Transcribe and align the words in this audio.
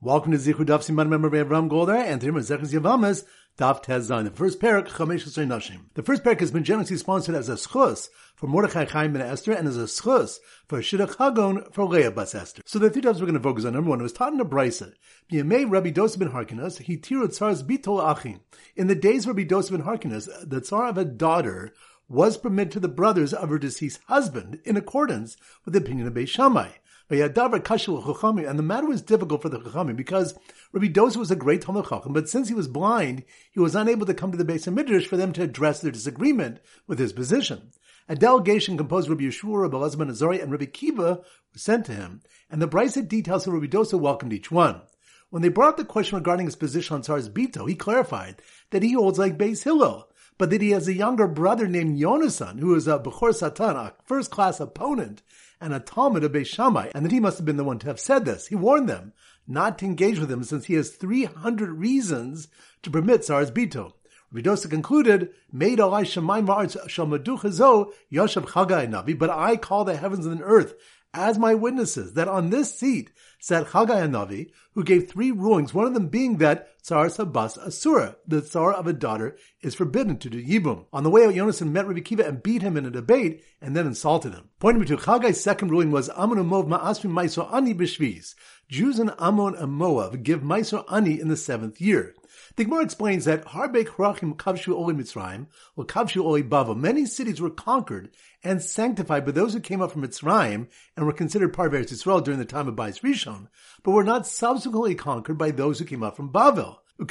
Welcome 0.00 0.30
to 0.30 0.38
Zichud 0.38 0.66
Daf 0.66 0.88
Siman 0.88 1.08
member 1.08 1.28
Ram 1.28 1.66
Golder 1.66 1.96
and 1.96 2.20
today 2.20 2.30
Zechus 2.30 2.72
Yevamos 2.72 3.24
Daf 3.58 3.82
Tezzain. 3.82 4.22
The 4.22 4.30
first 4.30 4.60
parak 4.60 4.86
Chamesh 4.86 5.26
Nashim. 5.26 5.86
The 5.94 6.04
first 6.04 6.22
parak 6.22 6.38
has 6.38 6.52
been 6.52 6.62
generously 6.62 6.98
sponsored 6.98 7.34
as 7.34 7.48
a 7.48 7.54
schus 7.54 8.08
for 8.36 8.46
Mordechai 8.46 8.84
Chaim 8.84 9.12
ben 9.12 9.22
Esther 9.22 9.50
and 9.50 9.66
as 9.66 9.76
a 9.76 9.86
schus 9.86 10.38
for 10.68 10.78
Shidduch 10.78 11.18
Hagon 11.18 11.64
for 11.72 11.84
Leah 11.84 12.12
bas 12.12 12.32
Esther. 12.36 12.62
So 12.64 12.78
the 12.78 12.90
three 12.90 13.02
dafs 13.02 13.14
we're 13.14 13.26
going 13.26 13.34
to 13.34 13.40
focus 13.40 13.64
on. 13.64 13.72
Number 13.72 13.90
one, 13.90 14.00
was 14.00 14.12
taught 14.12 14.32
in 14.32 14.38
a 14.38 14.44
brisa. 14.44 14.92
Yemei 15.32 15.68
Rabbi 15.68 15.90
Dosa 15.90 16.16
ben 16.16 16.30
Harkinas 16.30 16.78
he 16.78 16.96
tirut 16.96 17.36
tzar's 17.36 17.64
bitol 17.64 18.00
achim. 18.00 18.38
In 18.76 18.86
the 18.86 18.94
days 18.94 19.26
of 19.26 19.36
Rabbi 19.36 19.48
Dosa 19.48 19.72
ben 19.72 19.82
Harkinas, 19.82 20.28
the 20.48 20.60
tsar 20.60 20.90
of 20.90 20.98
a 20.98 21.04
daughter 21.04 21.74
was 22.08 22.38
permitted 22.38 22.70
to 22.70 22.80
the 22.80 22.86
brothers 22.86 23.34
of 23.34 23.48
her 23.48 23.58
deceased 23.58 23.98
husband 24.06 24.60
in 24.64 24.76
accordance 24.76 25.36
with 25.64 25.74
the 25.74 25.80
opinion 25.80 26.06
of 26.06 26.14
Beis 26.14 26.28
Shammai. 26.28 26.68
And 27.10 28.58
the 28.58 28.62
matter 28.62 28.86
was 28.86 29.00
difficult 29.00 29.40
for 29.40 29.48
the 29.48 29.58
Chachamim 29.58 29.96
because 29.96 30.38
Rabbi 30.72 30.88
Dosa 30.88 31.16
was 31.16 31.30
a 31.30 31.36
great 31.36 31.62
Talmud 31.62 31.88
Chacham, 31.88 32.12
but 32.12 32.28
since 32.28 32.48
he 32.48 32.54
was 32.54 32.68
blind, 32.68 33.24
he 33.50 33.60
was 33.60 33.74
unable 33.74 34.04
to 34.04 34.12
come 34.12 34.30
to 34.30 34.36
the 34.36 34.44
Beis 34.44 34.70
HaMidrash 34.70 35.06
for 35.06 35.16
them 35.16 35.32
to 35.32 35.42
address 35.42 35.80
their 35.80 35.90
disagreement 35.90 36.60
with 36.86 36.98
his 36.98 37.14
position. 37.14 37.70
A 38.10 38.16
delegation 38.16 38.76
composed 38.76 39.06
of 39.06 39.12
Rabbi 39.12 39.24
Yeshua, 39.24 39.62
Rabbi 39.62 39.76
Elazar 39.76 40.10
Azari, 40.10 40.42
and 40.42 40.52
Rabbi 40.52 40.66
Kiva 40.66 41.22
was 41.52 41.62
sent 41.62 41.86
to 41.86 41.94
him, 41.94 42.20
and 42.50 42.60
the 42.60 42.68
Brisa 42.68 43.06
details 43.06 43.46
how 43.46 43.52
Rabbi 43.52 43.66
Dosa 43.66 43.98
welcomed 43.98 44.32
each 44.34 44.50
one. 44.50 44.82
When 45.30 45.42
they 45.42 45.48
brought 45.48 45.76
the 45.76 45.84
question 45.84 46.16
regarding 46.16 46.46
his 46.46 46.56
position 46.56 46.94
on 46.94 47.02
Tsar's 47.02 47.28
Bito, 47.28 47.68
he 47.68 47.74
clarified 47.74 48.40
that 48.70 48.82
he 48.82 48.92
holds 48.92 49.18
like 49.18 49.36
Beis 49.36 49.64
Hillel, 49.64 50.08
but 50.38 50.48
that 50.50 50.62
he 50.62 50.70
has 50.70 50.88
a 50.88 50.94
younger 50.94 51.26
brother 51.26 51.66
named 51.66 51.98
Yonasan, 51.98 52.60
who 52.60 52.74
is 52.74 52.88
a 52.88 52.98
Bechor 52.98 53.34
Satan, 53.34 53.76
a 53.76 53.92
first 54.04 54.30
class 54.30 54.60
opponent, 54.60 55.22
and 55.60 55.74
a 55.74 55.80
Talmud 55.80 56.24
of 56.24 56.46
Shammai, 56.46 56.90
and 56.94 57.04
that 57.04 57.12
he 57.12 57.20
must 57.20 57.38
have 57.38 57.46
been 57.46 57.56
the 57.56 57.64
one 57.64 57.78
to 57.80 57.86
have 57.86 58.00
said 58.00 58.24
this. 58.24 58.46
He 58.46 58.54
warned 58.54 58.88
them 58.88 59.12
not 59.46 59.78
to 59.78 59.86
engage 59.86 60.18
with 60.18 60.30
him 60.30 60.44
since 60.44 60.66
he 60.66 60.74
has 60.74 60.90
300 60.90 61.70
reasons 61.70 62.48
to 62.82 62.90
permit 62.90 63.24
Tsar's 63.24 63.50
Bito. 63.50 63.92
Rabbi 64.30 64.56
concluded, 64.68 65.30
Made 65.50 65.78
alai 65.78 66.02
shamayim 66.02 66.46
va'arz 66.46 66.76
shamaduchazo 66.86 67.92
yoshav 68.12 68.44
chagai 68.44 68.88
navi, 68.88 69.18
but 69.18 69.30
I 69.30 69.56
call 69.56 69.84
the 69.84 69.96
heavens 69.96 70.26
and 70.26 70.40
the 70.40 70.44
earth 70.44 70.74
as 71.14 71.38
my 71.38 71.54
witnesses 71.54 72.14
that 72.14 72.28
on 72.28 72.50
this 72.50 72.78
seat 72.78 73.10
sat 73.40 73.66
Chagai 73.68 74.08
Navi, 74.08 74.50
who 74.74 74.84
gave 74.84 75.08
three 75.08 75.30
rulings, 75.30 75.72
one 75.72 75.86
of 75.86 75.94
them 75.94 76.08
being 76.08 76.38
that 76.38 76.68
Tsar 76.82 77.06
Sabas 77.06 77.58
Asura, 77.58 78.16
the 78.26 78.40
Tsar 78.40 78.72
of 78.72 78.86
a 78.86 78.92
daughter, 78.92 79.36
is 79.60 79.74
forbidden 79.74 80.18
to 80.18 80.30
do 80.30 80.42
Yibum. 80.42 80.86
On 80.92 81.02
the 81.02 81.10
way 81.10 81.24
out, 81.24 81.34
Yonasan 81.34 81.70
met 81.70 81.86
Rabbi 81.86 82.00
Kiva 82.00 82.26
and 82.26 82.42
beat 82.42 82.62
him 82.62 82.76
in 82.76 82.86
a 82.86 82.90
debate 82.90 83.42
and 83.60 83.76
then 83.76 83.86
insulted 83.86 84.32
him. 84.32 84.48
Pointing 84.58 84.84
to 84.86 84.96
Chagai's 84.96 85.42
second 85.42 85.70
ruling 85.70 85.90
was 85.90 86.08
Amun 86.10 86.38
Mov 86.38 86.68
Ma'asrim 86.68 87.10
Maiso 87.10 87.52
Ani 87.52 87.74
Bishvis. 87.74 88.34
Jews 88.68 88.98
in 88.98 89.10
Ammon 89.18 89.54
and 89.54 89.72
Moab 89.72 90.22
give 90.22 90.42
Maiso 90.42 90.84
Ani 90.92 91.18
in 91.18 91.28
the 91.28 91.38
seventh 91.38 91.80
year. 91.80 92.14
The 92.56 92.64
Gemara 92.64 92.84
explains 92.84 93.24
that 93.24 93.46
Harbe 93.46 93.82
Krachim 93.86 94.36
Kavshu 94.36 94.74
Oli 94.74 94.92
Mitzrayim, 94.92 95.46
or 95.74 95.86
Kavshu 95.86 96.22
Oli 96.22 96.42
Bava, 96.42 96.76
many 96.76 97.06
cities 97.06 97.40
were 97.40 97.48
conquered 97.48 98.10
and 98.44 98.62
sanctified 98.62 99.24
by 99.24 99.32
those 99.32 99.54
who 99.54 99.60
came 99.60 99.80
up 99.80 99.92
from 99.92 100.02
Mitzrayim 100.02 100.66
and 100.94 101.06
were 101.06 101.14
considered 101.14 101.54
part 101.54 101.72
of 101.72 101.80
Eretz 101.80 101.94
Yisrael 101.94 102.22
during 102.22 102.38
the 102.38 102.44
time 102.44 102.68
of 102.68 102.76
Bais 102.76 103.00
Rishon, 103.00 103.48
but 103.82 103.92
were 103.92 104.04
not 104.04 104.26
subsequently 104.26 104.94
conquered 104.94 105.38
by 105.38 105.50
those 105.50 105.78
who 105.78 105.86
came 105.86 106.02
up 106.02 106.14
from 106.14 106.30
Bavel. 106.30 106.76
And 106.98 107.08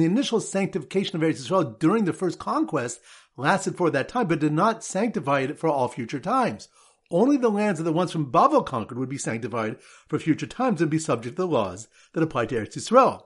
the 0.00 0.04
initial 0.04 0.40
sanctification 0.40 1.16
of 1.16 1.22
Eretz 1.22 1.40
Yisrael 1.42 1.78
during 1.80 2.04
the 2.04 2.12
first 2.12 2.38
conquest 2.38 3.00
lasted 3.36 3.76
for 3.76 3.90
that 3.90 4.08
time, 4.08 4.28
but 4.28 4.38
did 4.38 4.52
not 4.52 4.84
sanctify 4.84 5.40
it 5.40 5.58
for 5.58 5.68
all 5.68 5.88
future 5.88 6.20
times. 6.20 6.68
Only 7.10 7.38
the 7.38 7.48
lands 7.48 7.80
of 7.80 7.86
the 7.86 7.92
ones 7.92 8.12
from 8.12 8.30
Bavel 8.30 8.66
conquered 8.66 8.98
would 8.98 9.08
be 9.08 9.16
sanctified 9.16 9.78
for 10.08 10.18
future 10.18 10.46
times 10.46 10.82
and 10.82 10.90
be 10.90 10.98
subject 10.98 11.36
to 11.36 11.42
the 11.42 11.48
laws 11.48 11.88
that 12.12 12.22
apply 12.22 12.44
to 12.46 12.54
Eretz 12.56 12.76
Yisrael. 12.76 13.24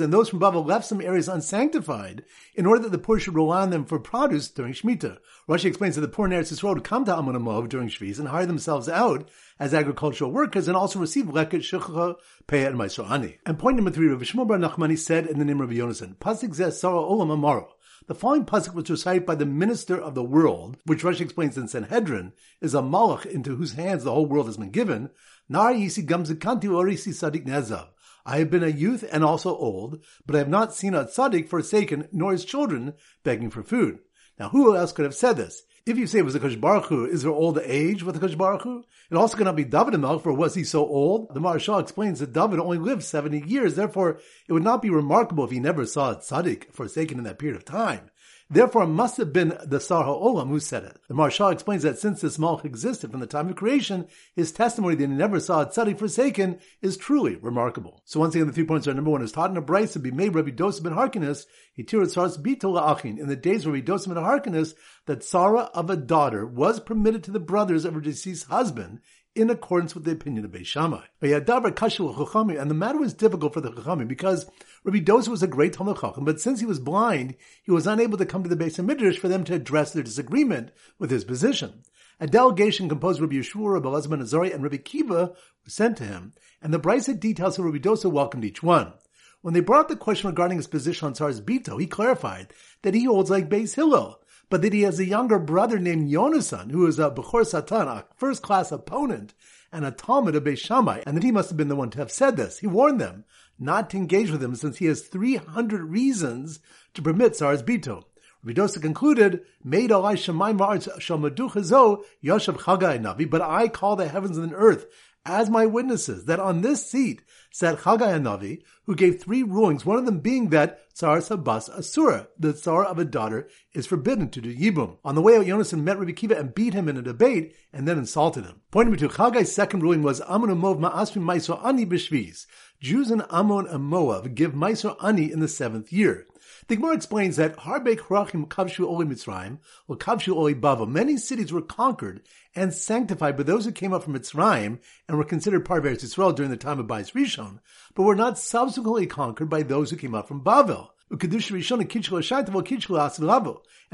And 0.00 0.12
those 0.12 0.28
from 0.28 0.38
Bavel 0.38 0.64
left 0.64 0.86
some 0.86 1.00
areas 1.00 1.28
unsanctified 1.28 2.22
in 2.54 2.66
order 2.66 2.82
that 2.82 2.92
the 2.92 2.98
poor 2.98 3.18
should 3.18 3.34
rely 3.34 3.62
on 3.62 3.70
them 3.70 3.84
for 3.84 3.98
produce 3.98 4.48
during 4.48 4.74
Shemitah. 4.74 5.18
Rashi 5.48 5.64
explains 5.64 5.96
that 5.96 6.02
the 6.02 6.08
poor 6.08 6.26
in 6.26 6.32
Eretz 6.32 6.52
Yisrael 6.52 6.74
would 6.74 6.84
come 6.84 7.04
to 7.04 7.16
Ammon 7.16 7.68
during 7.68 7.88
Shviz 7.88 8.20
and 8.20 8.28
hire 8.28 8.46
themselves 8.46 8.88
out 8.88 9.28
as 9.58 9.74
agricultural 9.74 10.30
workers 10.30 10.68
and 10.68 10.76
also 10.76 11.00
receive 11.00 11.24
leket, 11.24 11.62
shechcha, 11.62 12.14
peah, 12.46 12.68
and 12.68 12.78
maisorani. 12.78 13.38
And 13.44 13.58
point 13.58 13.74
number 13.74 13.90
three, 13.90 14.06
Rav 14.06 14.20
Shmuel 14.20 14.46
Bar 14.46 14.58
Nachmani 14.58 14.96
said 14.96 15.26
in 15.26 15.40
the 15.40 15.44
name 15.44 15.60
of 15.60 15.70
Yonasan, 15.70 16.16
Pasik 16.18 16.50
zeh 16.50 16.70
Olam 16.84 17.36
Amaro. 17.36 17.66
The 18.08 18.14
following 18.14 18.44
pasuk 18.44 18.72
was 18.72 18.88
recited 18.88 19.26
by 19.26 19.34
the 19.34 19.44
minister 19.44 20.00
of 20.00 20.14
the 20.14 20.22
world, 20.22 20.76
which 20.84 21.02
Rashi 21.02 21.22
explains 21.22 21.58
in 21.58 21.66
Sanhedrin, 21.66 22.34
is 22.60 22.72
a 22.72 22.80
malach 22.80 23.26
into 23.26 23.56
whose 23.56 23.72
hands 23.72 24.04
the 24.04 24.12
whole 24.12 24.26
world 24.26 24.46
has 24.46 24.56
been 24.56 24.70
given. 24.70 25.10
Orisi 25.50 27.12
sadik 27.12 27.44
nezav. 27.44 27.88
I 28.24 28.38
have 28.38 28.48
been 28.48 28.62
a 28.62 28.68
youth 28.68 29.04
and 29.10 29.24
also 29.24 29.56
old, 29.56 30.04
but 30.24 30.36
I 30.36 30.38
have 30.38 30.48
not 30.48 30.72
seen 30.72 30.94
a 30.94 31.04
tzaddik 31.04 31.48
forsaken, 31.48 32.08
nor 32.12 32.30
his 32.30 32.44
children 32.44 32.94
begging 33.24 33.50
for 33.50 33.64
food. 33.64 33.98
Now, 34.38 34.50
who 34.50 34.76
else 34.76 34.92
could 34.92 35.04
have 35.04 35.14
said 35.14 35.36
this? 35.36 35.62
If 35.86 35.98
you 35.98 36.08
say 36.08 36.18
it 36.18 36.24
was 36.24 36.34
the 36.34 36.40
Kosh 36.40 36.56
Baruch 36.56 36.86
Hu, 36.86 37.04
is 37.04 37.22
there 37.22 37.30
old 37.30 37.60
age 37.62 38.02
with 38.02 38.16
the 38.16 38.20
Kosh 38.20 38.34
Baruch 38.34 38.62
Hu? 38.62 38.82
It 39.08 39.16
also 39.16 39.36
cannot 39.36 39.54
be 39.54 39.62
David 39.62 39.94
Melch, 39.94 40.20
for 40.20 40.32
was 40.32 40.56
he 40.56 40.64
so 40.64 40.84
old? 40.84 41.32
The 41.32 41.38
Maharshal 41.38 41.80
explains 41.80 42.18
that 42.18 42.32
David 42.32 42.58
only 42.58 42.78
lived 42.78 43.04
70 43.04 43.44
years, 43.46 43.76
therefore 43.76 44.18
it 44.48 44.52
would 44.52 44.64
not 44.64 44.82
be 44.82 44.90
remarkable 44.90 45.44
if 45.44 45.52
he 45.52 45.60
never 45.60 45.86
saw 45.86 46.10
a 46.10 46.16
tzaddik 46.16 46.72
forsaken 46.72 47.18
in 47.18 47.24
that 47.24 47.38
period 47.38 47.54
of 47.54 47.64
time. 47.64 48.10
Therefore, 48.48 48.84
it 48.84 48.88
must 48.88 49.16
have 49.16 49.32
been 49.32 49.58
the 49.64 49.80
Sar 49.80 50.04
HaOlam 50.04 50.48
who 50.48 50.60
said 50.60 50.84
it. 50.84 51.00
The 51.08 51.14
Maharshal 51.14 51.52
explains 51.52 51.82
that 51.82 51.98
since 51.98 52.20
this 52.20 52.38
Malch 52.38 52.64
existed 52.64 53.10
from 53.10 53.18
the 53.18 53.26
time 53.26 53.48
of 53.48 53.56
creation, 53.56 54.06
his 54.36 54.52
testimony 54.52 54.94
that 54.94 55.08
he 55.08 55.12
never 55.12 55.40
saw 55.40 55.62
a 55.62 55.66
tzaddik 55.66 55.98
forsaken 55.98 56.60
is 56.80 56.96
truly 56.96 57.34
remarkable. 57.34 58.02
So 58.04 58.20
once 58.20 58.36
again, 58.36 58.46
the 58.46 58.52
three 58.52 58.64
points 58.64 58.86
are 58.86 58.94
number 58.94 59.10
one, 59.10 59.22
is 59.22 59.32
taught 59.32 59.50
in 59.50 59.56
a 59.56 59.62
Brisa 59.62 59.94
to 59.94 59.98
be 59.98 60.12
made 60.12 60.36
Rabbi 60.36 60.50
Dosim 60.50 60.84
ben 60.84 60.92
Harkinas, 60.92 61.46
he 61.74 61.82
Achin. 61.82 63.18
In 63.18 63.26
the 63.26 63.34
days 63.34 63.66
of 63.66 63.72
Rabbi 63.72 63.84
Dosim 63.84 64.14
ben 64.14 64.22
Harkinas, 64.22 64.74
that 65.06 65.24
Sarah 65.24 65.68
of 65.74 65.90
a 65.90 65.96
daughter 65.96 66.46
was 66.46 66.78
permitted 66.78 67.24
to 67.24 67.32
the 67.32 67.40
brothers 67.40 67.84
of 67.84 67.94
her 67.94 68.00
deceased 68.00 68.46
husband 68.46 69.00
in 69.36 69.50
accordance 69.50 69.94
with 69.94 70.04
the 70.04 70.12
opinion 70.12 70.44
of 70.44 70.50
Beis 70.50 70.66
Shammai. 70.66 71.02
And 71.20 72.70
the 72.70 72.74
matter 72.74 72.98
was 72.98 73.14
difficult 73.14 73.52
for 73.54 73.60
the 73.60 73.70
Chachamim 73.70 74.08
because 74.08 74.50
Rabbi 74.84 75.00
Dosa 75.00 75.28
was 75.28 75.42
a 75.42 75.46
great 75.46 75.74
Talmud 75.74 76.00
Chacham, 76.00 76.24
but 76.24 76.40
since 76.40 76.60
he 76.60 76.66
was 76.66 76.80
blind, 76.80 77.36
he 77.62 77.70
was 77.70 77.86
unable 77.86 78.16
to 78.18 78.26
come 78.26 78.42
to 78.42 78.48
the 78.48 78.66
of 78.66 78.84
Midrash 78.84 79.18
for 79.18 79.28
them 79.28 79.44
to 79.44 79.54
address 79.54 79.92
their 79.92 80.02
disagreement 80.02 80.70
with 80.98 81.10
his 81.10 81.24
position. 81.24 81.82
A 82.18 82.26
delegation 82.26 82.88
composed 82.88 83.20
of 83.20 83.28
Rabbi 83.28 83.42
Yeshua, 83.42 83.74
Rabbi 83.74 83.88
Elazar 83.88 84.22
Azari, 84.22 84.54
and 84.54 84.62
Rabbi 84.62 84.78
Kiva 84.78 85.34
was 85.64 85.74
sent 85.74 85.98
to 85.98 86.04
him, 86.04 86.32
and 86.62 86.72
the 86.72 86.80
Brisa 86.80 87.18
details 87.18 87.58
how 87.58 87.64
Rabbi 87.64 87.78
Dosa 87.78 88.10
welcomed 88.10 88.44
each 88.44 88.62
one. 88.62 88.94
When 89.42 89.52
they 89.52 89.60
brought 89.60 89.88
the 89.88 89.96
question 89.96 90.30
regarding 90.30 90.56
his 90.56 90.66
position 90.66 91.06
on 91.06 91.14
Tsar's 91.14 91.42
Bito, 91.42 91.78
he 91.78 91.86
clarified 91.86 92.54
that 92.82 92.94
he 92.94 93.04
holds 93.04 93.30
like 93.30 93.50
Beis 93.50 93.74
Hillel, 93.74 94.18
but 94.48 94.62
that 94.62 94.72
he 94.72 94.82
has 94.82 94.98
a 94.98 95.04
younger 95.04 95.38
brother 95.38 95.78
named 95.78 96.10
Yonasan, 96.10 96.70
who 96.70 96.86
is 96.86 96.98
a 96.98 97.10
Bechor 97.10 97.44
Satan, 97.44 97.88
a 97.88 98.04
first 98.16 98.42
class 98.42 98.70
opponent, 98.70 99.34
and 99.72 99.84
a 99.84 99.90
Talmud 99.90 100.36
of 100.36 100.44
Beis 100.44 101.02
and 101.06 101.16
that 101.16 101.24
he 101.24 101.32
must 101.32 101.50
have 101.50 101.56
been 101.56 101.68
the 101.68 101.76
one 101.76 101.90
to 101.90 101.98
have 101.98 102.12
said 102.12 102.36
this. 102.36 102.60
He 102.60 102.66
warned 102.66 103.00
them 103.00 103.24
not 103.58 103.90
to 103.90 103.96
engage 103.96 104.30
with 104.30 104.42
him 104.42 104.54
since 104.54 104.78
he 104.78 104.86
has 104.86 105.02
300 105.02 105.82
reasons 105.82 106.60
to 106.94 107.02
permit 107.02 107.34
Tsar's 107.34 107.62
Bito. 107.62 108.04
Rabbi 108.44 108.66
concluded, 108.80 109.40
Made 109.64 109.90
alai 109.90 110.14
shamayim 110.14 110.58
va'arz 110.58 110.88
shamaduchazo 111.00 112.04
yoshav 112.22 112.58
chagai 112.58 113.00
navi, 113.00 113.28
but 113.28 113.42
I 113.42 113.66
call 113.68 113.96
the 113.96 114.08
heavens 114.08 114.38
and 114.38 114.52
the 114.52 114.56
earth 114.56 114.86
as 115.26 115.50
my 115.50 115.66
witnesses 115.66 116.24
that 116.24 116.40
on 116.40 116.62
this 116.62 116.88
seat 116.88 117.22
sat 117.52 117.78
Chagai 117.78 118.20
Navi, 118.20 118.62
who 118.84 118.94
gave 118.94 119.20
three 119.20 119.42
rulings, 119.42 119.84
one 119.84 119.98
of 119.98 120.06
them 120.06 120.20
being 120.20 120.50
that 120.50 120.80
Tsar 120.94 121.18
Sabas 121.18 121.68
Asura, 121.68 122.28
the 122.38 122.52
Tsar 122.52 122.84
of 122.84 122.98
a 122.98 123.04
daughter, 123.04 123.48
is 123.74 123.86
forbidden 123.86 124.30
to 124.30 124.40
do 124.40 124.54
Yibum. 124.54 124.98
On 125.04 125.14
the 125.14 125.20
way 125.20 125.36
out, 125.36 125.44
Yonasan 125.44 125.82
met 125.82 125.98
Rabbi 125.98 126.12
Kiva 126.12 126.38
and 126.38 126.54
beat 126.54 126.74
him 126.74 126.88
in 126.88 126.96
a 126.96 127.02
debate 127.02 127.54
and 127.72 127.86
then 127.86 127.98
insulted 127.98 128.44
him. 128.44 128.62
Pointing 128.70 128.92
me 128.92 128.98
to 128.98 129.08
Chagai's 129.08 129.52
second 129.52 129.82
ruling 129.82 130.02
was 130.02 130.22
Amun 130.22 130.50
Mov 130.50 130.78
Ma'asrim 130.78 131.22
Maiso 131.22 131.62
Ani 131.64 131.84
Bishvis. 131.84 132.46
Jews 132.80 133.10
in 133.10 133.22
Ammon 133.30 133.66
and 133.66 133.84
Moab 133.84 134.34
give 134.34 134.52
Maiso 134.52 134.96
Ani 135.02 135.30
in 135.30 135.40
the 135.40 135.48
seventh 135.48 135.92
year. 135.92 136.26
The 136.68 136.76
Gemara 136.76 136.94
explains 136.94 137.36
that 137.36 137.56
Harbe 137.56 137.96
Krachim 137.96 138.46
Kavshu 138.46 138.86
Oli 138.86 139.06
Mitzrayim, 139.06 139.58
or 139.86 139.96
Kavshu 139.96 140.34
Oli 140.34 140.54
Bava, 140.54 140.88
many 140.88 141.16
cities 141.16 141.52
were 141.52 141.62
conquered 141.62 142.22
and 142.54 142.72
sanctified 142.72 143.36
by 143.36 143.42
those 143.42 143.64
who 143.64 143.72
came 143.72 143.92
up 143.92 144.02
from 144.02 144.14
Mitzrayim 144.14 144.78
and 145.08 145.18
were 145.18 145.24
considered 145.24 145.64
part 145.64 145.84
of 145.84 145.92
Eretz 145.92 146.04
Yisrael 146.04 146.34
during 146.34 146.50
the 146.50 146.56
time 146.56 146.80
of 146.80 146.86
Bais 146.86 147.12
Rishon, 147.12 147.60
but 147.94 148.04
were 148.04 148.16
not 148.16 148.38
subsequently 148.38 149.06
conquered 149.06 149.50
by 149.50 149.62
those 149.62 149.90
who 149.90 149.96
came 149.96 150.14
up 150.14 150.26
from 150.28 150.42
Bavel. 150.42 150.90
And 151.08 151.20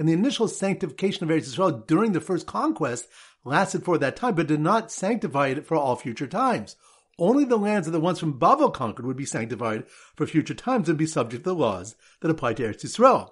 the 0.08 0.12
initial 0.12 0.48
sanctification 0.48 1.24
of 1.24 1.30
Eretz 1.30 1.54
Yisrael 1.54 1.86
during 1.86 2.12
the 2.12 2.20
first 2.20 2.46
conquest 2.46 3.08
lasted 3.44 3.84
for 3.84 3.98
that 3.98 4.16
time, 4.16 4.34
but 4.34 4.46
did 4.46 4.60
not 4.60 4.90
sanctify 4.90 5.48
it 5.48 5.66
for 5.66 5.76
all 5.76 5.96
future 5.96 6.26
times. 6.26 6.76
Only 7.18 7.44
the 7.44 7.58
lands 7.58 7.86
of 7.86 7.92
the 7.92 8.00
ones 8.00 8.18
from 8.18 8.38
Babel 8.38 8.70
conquered 8.70 9.04
would 9.04 9.18
be 9.18 9.26
sanctified 9.26 9.86
for 10.16 10.26
future 10.26 10.54
times 10.54 10.88
and 10.88 10.96
be 10.96 11.06
subject 11.06 11.44
to 11.44 11.50
the 11.50 11.54
laws 11.54 11.94
that 12.20 12.30
apply 12.30 12.54
to 12.54 12.62
Eretz 12.62 12.84
Yisrael. 12.84 13.30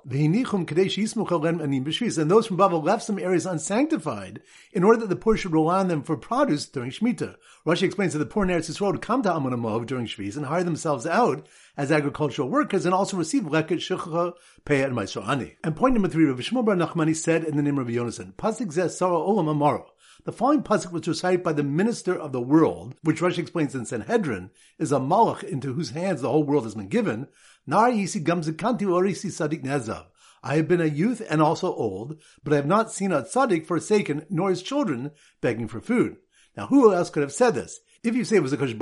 And 2.18 2.30
those 2.30 2.46
from 2.46 2.56
Babel 2.58 2.82
left 2.82 3.04
some 3.04 3.18
areas 3.18 3.46
unsanctified 3.46 4.42
in 4.72 4.84
order 4.84 5.00
that 5.00 5.08
the 5.08 5.16
poor 5.16 5.36
should 5.36 5.52
rely 5.52 5.80
on 5.80 5.88
them 5.88 6.02
for 6.02 6.18
produce 6.18 6.66
during 6.66 6.90
Shemitah. 6.90 7.36
Rashi 7.66 7.84
explains 7.84 8.12
that 8.12 8.18
the 8.18 8.26
poor 8.26 8.44
in 8.44 8.50
Eretz 8.50 8.70
Yisrael 8.70 8.92
would 8.92 9.00
come 9.00 9.22
to 9.22 9.32
Ammon 9.32 9.86
during 9.86 10.06
Shvis 10.06 10.36
and 10.36 10.44
hire 10.46 10.62
themselves 10.62 11.06
out 11.06 11.46
as 11.76 11.90
agricultural 11.90 12.50
workers 12.50 12.84
and 12.84 12.94
also 12.94 13.16
receive 13.16 13.44
leket, 13.44 13.78
shechcha, 13.78 14.34
peah, 14.66 14.84
and 14.84 14.94
ma'isra'ani. 14.94 15.56
And 15.64 15.74
point 15.74 15.94
number 15.94 16.08
three, 16.08 16.26
Rav 16.26 16.38
Shmuel 16.38 16.66
Bar 16.66 16.74
Nachmani 16.76 17.16
said 17.16 17.44
in 17.44 17.56
the 17.56 17.62
name 17.62 17.78
of 17.78 17.86
Yonasan, 17.86 18.34
Pasik 18.34 18.66
zeh 18.74 18.90
Sar 18.90 19.10
HaOlam 19.10 19.46
Amaro. 19.46 19.86
The 20.24 20.32
following 20.32 20.62
pasuk 20.62 20.92
was 20.92 21.08
recited 21.08 21.42
by 21.42 21.54
the 21.54 21.62
minister 21.62 22.14
of 22.14 22.32
the 22.32 22.42
world, 22.42 22.94
which 23.02 23.20
Rashi 23.20 23.38
explains 23.38 23.74
in 23.74 23.86
Sanhedrin, 23.86 24.50
is 24.78 24.92
a 24.92 24.98
malach 24.98 25.42
into 25.42 25.72
whose 25.72 25.90
hands 25.90 26.20
the 26.20 26.28
whole 26.28 26.44
world 26.44 26.64
has 26.64 26.74
been 26.74 26.88
given. 26.88 27.28
Nar 27.66 27.90
gamzikanti 27.90 28.82
orisi 28.82 29.30
sadik 29.30 29.62
nezav. 29.62 30.08
I 30.42 30.56
have 30.56 30.68
been 30.68 30.82
a 30.82 30.86
youth 30.86 31.22
and 31.30 31.40
also 31.40 31.72
old, 31.72 32.20
but 32.44 32.52
I 32.52 32.56
have 32.56 32.66
not 32.66 32.92
seen 32.92 33.12
a 33.12 33.22
tzaddik 33.22 33.64
forsaken, 33.64 34.26
nor 34.28 34.50
his 34.50 34.62
children 34.62 35.12
begging 35.40 35.68
for 35.68 35.80
food. 35.80 36.18
Now, 36.54 36.66
who 36.66 36.92
else 36.92 37.08
could 37.08 37.22
have 37.22 37.32
said 37.32 37.54
this? 37.54 37.80
If 38.02 38.16
you 38.16 38.24
say 38.24 38.36
it 38.36 38.42
was 38.42 38.52
the 38.52 38.56
Kosh 38.56 38.72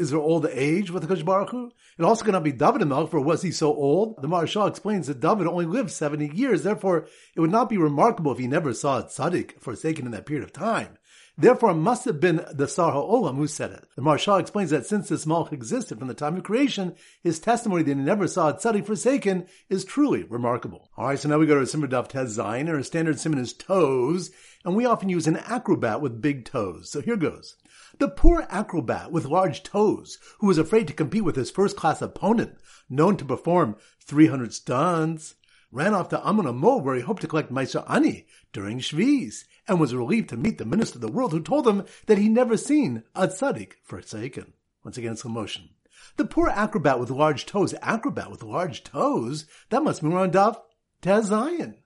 is 0.00 0.10
there 0.10 0.20
old 0.20 0.46
age 0.46 0.92
with 0.92 1.02
the 1.02 1.08
Kosh? 1.08 1.22
It 1.22 2.04
also 2.04 2.24
cannot 2.24 2.44
be 2.44 2.52
David 2.52 2.82
Melch, 2.82 3.10
for 3.10 3.20
was 3.20 3.42
he 3.42 3.50
so 3.50 3.74
old? 3.74 4.22
The 4.22 4.28
Maharshal 4.28 4.68
explains 4.68 5.08
that 5.08 5.18
David 5.18 5.48
only 5.48 5.66
lived 5.66 5.90
70 5.90 6.30
years, 6.36 6.62
therefore 6.62 7.08
it 7.34 7.40
would 7.40 7.50
not 7.50 7.68
be 7.68 7.78
remarkable 7.78 8.30
if 8.30 8.38
he 8.38 8.46
never 8.46 8.72
saw 8.72 9.00
a 9.00 9.02
tzaddik 9.02 9.58
forsaken 9.58 10.06
in 10.06 10.12
that 10.12 10.24
period 10.24 10.44
of 10.44 10.52
time. 10.52 10.98
Therefore, 11.40 11.70
it 11.70 11.76
must 11.76 12.04
have 12.04 12.20
been 12.20 12.44
the 12.52 12.68
Sar 12.68 12.92
HaOlam 12.92 13.36
who 13.36 13.46
said 13.46 13.70
it. 13.70 13.86
The 13.96 14.02
Maharshal 14.02 14.38
explains 14.38 14.68
that 14.70 14.84
since 14.84 15.08
this 15.08 15.24
Malch 15.24 15.52
existed 15.52 15.98
from 15.98 16.08
the 16.08 16.12
time 16.12 16.36
of 16.36 16.42
creation, 16.42 16.94
his 17.22 17.40
testimony 17.40 17.82
that 17.82 17.96
he 17.96 18.02
never 18.02 18.28
saw 18.28 18.50
a 18.50 18.54
tzaddik 18.54 18.84
forsaken 18.84 19.46
is 19.70 19.86
truly 19.86 20.24
remarkable. 20.24 20.90
Alright, 20.98 21.18
so 21.18 21.30
now 21.30 21.38
we 21.38 21.46
go 21.46 21.58
to 21.58 21.66
Simmer 21.66 21.88
Daf 21.88 22.08
Tez 22.08 22.38
and 22.38 22.68
our 22.68 22.82
standard 22.82 23.18
simon 23.18 23.38
is 23.38 23.54
toes, 23.54 24.30
and 24.66 24.76
we 24.76 24.84
often 24.84 25.08
use 25.08 25.26
an 25.26 25.38
acrobat 25.38 26.02
with 26.02 26.20
big 26.20 26.44
toes. 26.44 26.90
So 26.90 27.00
here 27.00 27.16
goes. 27.16 27.56
The 27.98 28.08
poor 28.08 28.46
acrobat 28.50 29.10
with 29.10 29.24
large 29.24 29.62
toes, 29.62 30.18
who 30.40 30.46
was 30.46 30.58
afraid 30.58 30.88
to 30.88 30.92
compete 30.92 31.24
with 31.24 31.36
his 31.36 31.50
first 31.50 31.74
class 31.74 32.02
opponent, 32.02 32.58
known 32.90 33.16
to 33.16 33.24
perform 33.24 33.76
300 34.04 34.52
stunts, 34.52 35.36
ran 35.72 35.94
off 35.94 36.10
to 36.10 36.26
Ammon 36.26 36.54
Moab 36.54 36.84
where 36.84 36.96
he 36.96 37.02
hoped 37.02 37.22
to 37.22 37.28
collect 37.28 37.50
Maisa 37.50 37.84
Ani 37.88 38.26
during 38.52 38.80
Shviz, 38.80 39.44
and 39.70 39.78
was 39.78 39.94
relieved 39.94 40.28
to 40.28 40.36
meet 40.36 40.58
the 40.58 40.64
minister 40.64 40.96
of 40.96 41.00
the 41.00 41.12
world 41.12 41.30
who 41.30 41.40
told 41.40 41.64
him 41.64 41.84
that 42.06 42.18
he 42.18 42.28
never 42.28 42.56
seen 42.56 43.04
a 43.14 43.28
tzaddik 43.28 43.74
forsaken. 43.84 44.52
Once 44.84 44.98
again, 44.98 45.16
slow 45.16 45.30
motion. 45.30 45.68
The 46.16 46.24
poor 46.24 46.48
acrobat 46.48 46.98
with 46.98 47.08
large 47.08 47.46
toes, 47.46 47.72
acrobat 47.80 48.32
with 48.32 48.42
large 48.42 48.82
toes, 48.82 49.46
that 49.68 49.84
must 49.84 50.02
be 50.02 50.08
around 50.08 50.32
Daf 50.32 50.56
Tazayan. 51.02 51.76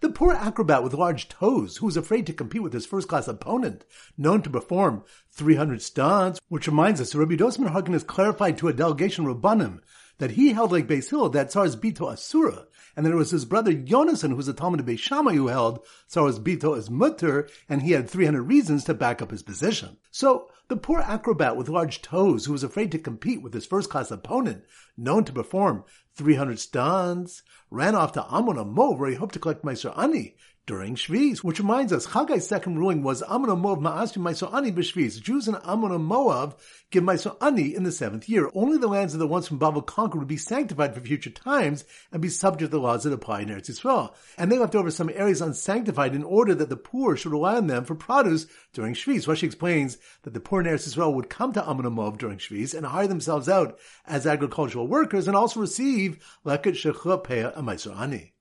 The 0.00 0.08
poor 0.08 0.32
acrobat 0.32 0.82
with 0.82 0.94
large 0.94 1.28
toes, 1.28 1.76
who 1.76 1.86
was 1.86 1.98
afraid 1.98 2.26
to 2.28 2.32
compete 2.32 2.62
with 2.62 2.72
his 2.72 2.86
first 2.86 3.08
class 3.08 3.28
opponent, 3.28 3.84
known 4.16 4.40
to 4.40 4.48
perform 4.48 5.04
300 5.32 5.82
stunts, 5.82 6.40
which 6.48 6.66
reminds 6.66 6.98
us, 6.98 7.14
Rabbi 7.14 7.34
Dosman 7.34 7.74
Hagen 7.74 7.92
has 7.92 8.04
clarified 8.04 8.56
to 8.58 8.68
a 8.68 8.72
delegation 8.72 9.26
of 9.26 9.36
Rabbanim 9.36 9.80
that 10.18 10.32
he 10.32 10.52
held 10.52 10.72
like 10.72 10.86
Beis 10.86 11.10
Hillel 11.10 11.28
that 11.30 11.50
Tsar's 11.50 11.76
Bito 11.76 12.12
Asura, 12.12 12.66
and 12.96 13.04
that 13.04 13.12
it 13.12 13.16
was 13.16 13.30
his 13.30 13.44
brother 13.44 13.72
Yonasan, 13.72 14.30
who 14.30 14.36
was 14.36 14.48
a 14.48 14.54
Talmud 14.54 14.80
of 14.80 14.86
Beis 14.86 14.98
Shammai, 14.98 15.34
who 15.34 15.48
held 15.48 15.84
Tsar's 16.08 16.38
Bito 16.38 16.76
as 16.76 16.90
Mutter, 16.90 17.48
and 17.68 17.82
he 17.82 17.92
had 17.92 18.08
300 18.08 18.42
reasons 18.42 18.84
to 18.84 18.94
back 18.94 19.20
up 19.20 19.30
his 19.30 19.42
position. 19.42 19.96
So, 20.10 20.48
the 20.68 20.76
poor 20.76 21.00
acrobat 21.00 21.56
with 21.56 21.68
large 21.68 22.00
toes, 22.00 22.46
who 22.46 22.52
was 22.52 22.64
afraid 22.64 22.90
to 22.92 22.98
compete 22.98 23.42
with 23.42 23.52
his 23.52 23.66
first 23.66 23.90
class 23.90 24.10
opponent, 24.10 24.64
known 24.96 25.24
to 25.24 25.32
perform 25.32 25.84
300 26.14 26.58
stunts, 26.58 27.42
ran 27.70 27.94
off 27.94 28.12
to 28.12 28.24
Ammon 28.32 28.56
Moab 28.72 28.98
where 28.98 29.10
he 29.10 29.16
hoped 29.16 29.34
to 29.34 29.40
collect 29.40 29.64
Meiser 29.64 29.96
Ani 29.98 30.36
during 30.66 30.94
Shviz, 30.94 31.38
which 31.38 31.58
reminds 31.58 31.92
us, 31.92 32.06
Chaggai's 32.06 32.48
second 32.48 32.78
ruling 32.78 33.02
was 33.02 33.22
Ammon 33.22 33.58
Moab 33.58 33.80
Ma'asri 33.80 34.16
Meiser 34.16 34.52
Ani 34.54 34.72
b'Shviz. 34.72 35.20
Jews 35.20 35.46
in 35.46 35.56
Ammon 35.56 36.00
Moab 36.00 36.58
give 36.90 37.04
Meiser 37.04 37.36
Ani 37.42 37.74
in 37.74 37.82
the 37.82 37.92
seventh 37.92 38.30
year. 38.30 38.50
Only 38.54 38.78
the 38.78 38.88
lands 38.88 39.12
of 39.12 39.20
the 39.20 39.26
ones 39.26 39.46
from 39.46 39.58
Babel 39.58 39.82
conquered 39.82 40.20
would 40.20 40.28
be 40.28 40.38
sanctified 40.38 40.94
for 40.94 41.02
future 41.02 41.28
times 41.28 41.84
and 42.10 42.22
be 42.22 42.30
subject 42.30 42.70
to 42.70 42.78
the 42.78 42.82
laws 42.82 43.02
that 43.02 43.12
apply 43.12 43.42
in 43.42 43.48
Eretz 43.48 43.70
Yisrael. 43.70 44.14
And 44.38 44.50
they 44.50 44.58
left 44.58 44.74
over 44.74 44.90
some 44.90 45.10
areas 45.10 45.42
unsanctified 45.42 46.14
in 46.14 46.24
order 46.24 46.54
that 46.54 46.70
the 46.70 46.76
poor 46.76 47.14
should 47.14 47.32
rely 47.32 47.56
on 47.56 47.66
them 47.66 47.84
for 47.84 47.94
produce 47.94 48.46
during 48.72 48.94
Shviz. 48.94 49.26
Rashi 49.26 49.42
explains 49.42 49.98
that 50.22 50.32
the 50.32 50.40
poor 50.40 50.60
in 50.60 50.66
Eretz 50.66 50.88
Yisrael 50.88 51.14
would 51.14 51.28
come 51.28 51.52
to 51.52 51.68
Ammon 51.68 51.92
Moab 51.92 52.18
during 52.18 52.38
Shviz 52.38 52.74
and 52.74 52.86
hire 52.86 53.06
themselves 53.06 53.50
out 53.50 53.78
as 54.06 54.26
agricultural 54.26 54.88
workers 54.88 55.28
and 55.28 55.36
also 55.36 55.60
receive 55.60 56.24
Leket 56.46 56.72
Shechua 56.72 57.22
Peah 57.22 57.54
and 57.54 57.68
Meiser 57.68 57.94
Ani. 57.94 58.33